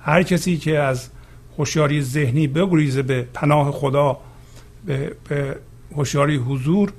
[0.00, 1.10] هر کسی که از
[1.58, 4.18] هوشیاری ذهنی بگریزه به پناه خدا
[4.86, 5.56] به, به
[5.96, 6.92] هوشیاری حضور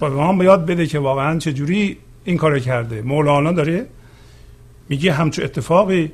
[0.00, 3.02] به ما یاد بده که واقعا چجوری این کار کرده.
[3.02, 3.86] مولانا داره
[4.88, 6.12] میگه همچون اتفاقی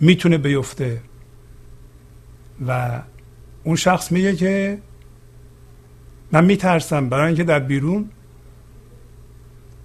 [0.00, 1.00] می‌تونه بیفته.
[2.66, 3.00] و
[3.64, 4.78] اون شخص میگه که
[6.32, 8.10] من میترسم برای اینکه در بیرون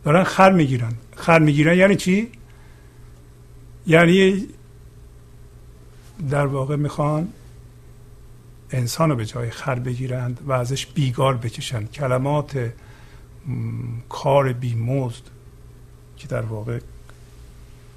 [0.03, 0.93] دارن خر می‌گیرن.
[1.15, 2.31] خر می‌گیرن یعنی چی؟
[3.87, 4.47] یعنی
[6.29, 7.27] در واقع می‌خوان
[8.71, 11.85] انسان رو به جای خر بگیرند و ازش بیگار بکشن.
[11.85, 12.71] کلمات
[14.09, 15.23] کار بیمزد
[16.17, 16.79] که در واقع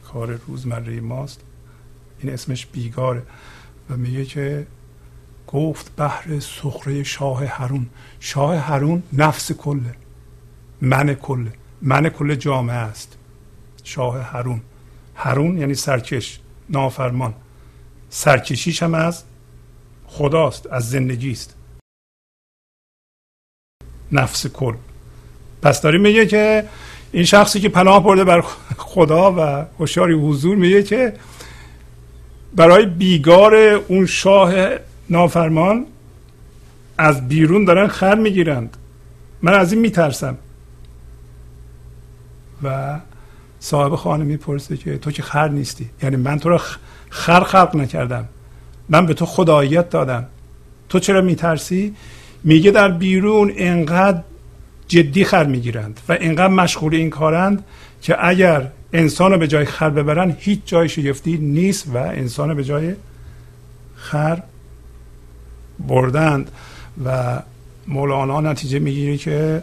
[0.05, 1.41] کار روزمره ماست
[2.21, 3.23] این اسمش بیگاره
[3.91, 4.67] و میگه که
[5.47, 7.87] گفت بحر سخره شاه هرون.
[8.21, 9.95] شاه هرون نفس کله
[10.81, 11.53] من کله.
[11.82, 13.16] من کل جامعه است.
[13.85, 14.61] شاه هرون.
[15.15, 16.40] هرون یعنی سرکش.
[16.69, 17.35] نافرمان.
[18.11, 19.24] سرکشیش هم از
[20.07, 21.57] خداست از زندگی است
[24.12, 24.74] نفس کل.
[25.62, 26.65] پس داریم میگه که
[27.12, 28.40] این شخصی که پناه برده بر
[28.77, 31.12] خدا و هوشیاری حضور میگه که
[32.57, 34.52] برای بیگار اون شاه
[35.11, 35.86] نافرمان
[36.98, 38.77] از بیرون دارن خر می‌گیرند.
[39.43, 40.39] من از این میترسم.
[42.62, 42.99] و
[43.61, 45.91] صاحب خانه می‌پرسه که تو که خر نیستی.
[46.03, 46.61] یعنی من تو رو
[47.11, 48.28] خر خلق نکردم.
[48.89, 50.27] من به تو خداییت دادم.
[50.89, 51.95] تو چرا میترسی؟
[52.45, 54.23] میگه در بیرون انقدر
[54.89, 57.65] جدی خر می‌گیرند و انقدر مشغول این کارند
[58.03, 62.55] که اگر انسان رو به جای خر ببرن هیچ جای شگفتی نیست و انسان رو
[62.55, 62.95] به جای
[63.95, 64.43] خر
[65.78, 66.51] بردند.
[67.05, 67.39] و
[67.89, 69.62] مولانا نتیجه می‌گیره که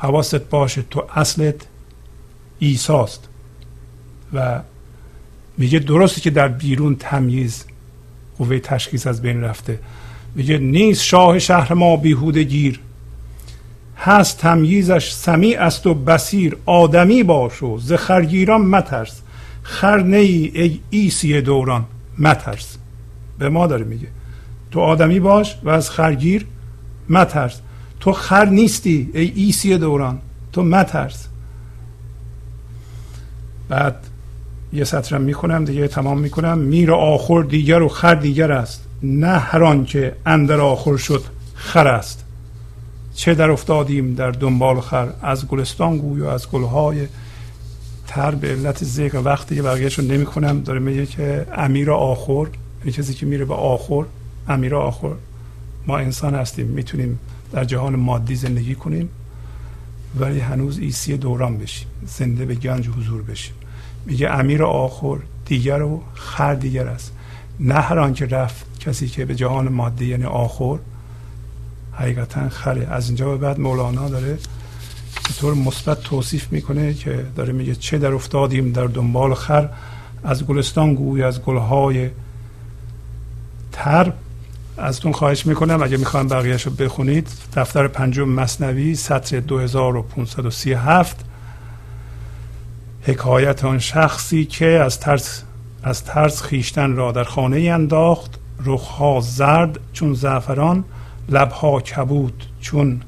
[0.00, 1.66] حواست باشه تو اصلت
[2.58, 3.28] ایساست
[4.32, 4.60] و
[5.58, 7.64] میگه درسته که در بیرون تمیز
[8.38, 9.78] قوه تشخیص از بین رفته.
[10.34, 12.80] میگه نیست شاه شهر ما بیهوده گیر.
[13.98, 19.20] هست تمییزش سمیع است و بسیر آدمی باش و ز خرگیران مترس.
[19.62, 21.84] خر نه‌ای ای عیسی دوران
[22.18, 22.76] مترس.
[23.38, 24.08] به ما داره میگه.
[24.70, 26.46] تو آدمی باش و از خرگیر
[27.08, 27.60] مترس.
[28.00, 30.18] تو خر نیستی ای عیسی دوران.
[30.52, 31.28] تو مترس.
[33.68, 33.96] بعد
[34.72, 36.58] یه سطرم می‌کنم دیگه تمام می‌کنم.
[36.58, 38.84] میر آخور دیگر و خر دیگر است.
[39.02, 41.24] نه هر که اندر آخور شد
[41.54, 42.24] خر است.
[43.14, 47.06] چه در افتادیم در دنبال خر؟ از گلستان گوی و از گلهای
[48.06, 52.46] تر به علت ذکر وقتی که بقیهش رو نمی کنم داره میگه که امیر آخر
[52.80, 54.04] یعنی کسی که میره به آخر
[54.48, 55.12] امیر آخر
[55.86, 57.18] ما انسان هستیم می‌تونیم
[57.52, 59.08] در جهان مادی زندگی کنیم.
[60.20, 61.88] ولی هنوز ایسی دوران بشیم.
[62.06, 63.54] زنده به گنج حضور بشیم.
[64.06, 67.12] میگه امیر آخر دیگر و خر دیگر است.
[67.60, 70.78] نه هر آنکه رفت کسی که به جهان مادی یعنی آخر
[71.92, 72.86] حقیقتا خره.
[72.90, 74.38] از اینجا به بعد مولانا داره
[75.28, 79.68] به طور مثبت توصیف می‌کنه که داره میگه چه در افتادیم در دنبال خر.
[80.24, 82.10] از گلستان گوی از گلهای
[83.72, 84.12] تر
[84.78, 91.24] از تون خواهش می‌کنم اگه می‌خوایم بقیهش رو بخونید دفتر پنجم مصنوی سطر 2537
[93.02, 95.42] حکایت آن شخصی که از ترس
[95.82, 100.84] از ترس خیشتن را در خانه انداخت رخها زرد چون زعفران
[101.28, 103.00] لبها کبود چون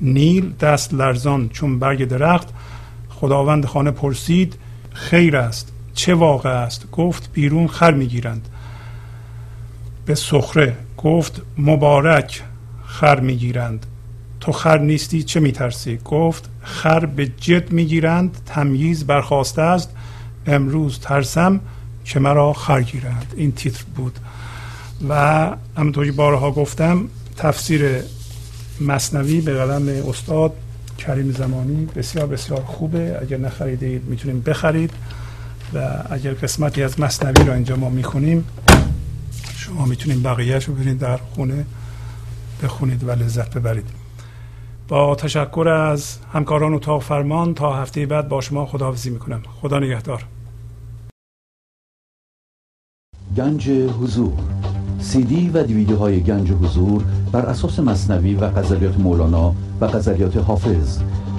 [0.00, 2.48] نیل دست لرزان چون برگ درخت.
[3.08, 4.56] خداوند خانه پرسید
[4.92, 8.48] خیر است چه واقع است؟ گفت بیرون خر می‌گیرند.
[10.06, 12.42] به سخره گفت مبارک
[12.86, 13.86] خر می‌گیرند.
[14.40, 19.90] تو خر نیستی؟ چه میترسی؟ گفت خر به جد می‌گیرند تمییز برخواسته است.
[20.46, 21.60] امروز ترسم
[22.04, 23.34] که مرا خر گیرند.
[23.36, 24.18] این تیتر بود.
[25.08, 27.04] و همونطور که بارها گفتم
[27.36, 27.82] تفسیر
[28.80, 30.52] مصنوی به قلم استاد
[30.98, 33.18] کریم زمانی بسیار بسیار خوبه.
[33.22, 34.90] اگر نخریدید می‌تونید بخرید.
[35.74, 38.44] و اگر قسمتی از مصنوی را اینجا ما می‌کنیم
[39.72, 41.64] شما می‌تونید بقیهش رو برید در خونه
[42.62, 43.86] بخونید و لذت ببرید.
[44.88, 49.42] با تشکر از همکاران اتاق فرمان تا هفته بعد با شما خداحافظی می‌کنم.
[49.60, 50.24] خدا نگهدار.
[53.36, 54.32] گنج حضور.
[55.00, 60.36] سی دی و دیویدیو های گنج حضور بر اساس مصنوی و غزلیات مولانا و غزلیات
[60.36, 60.98] حافظ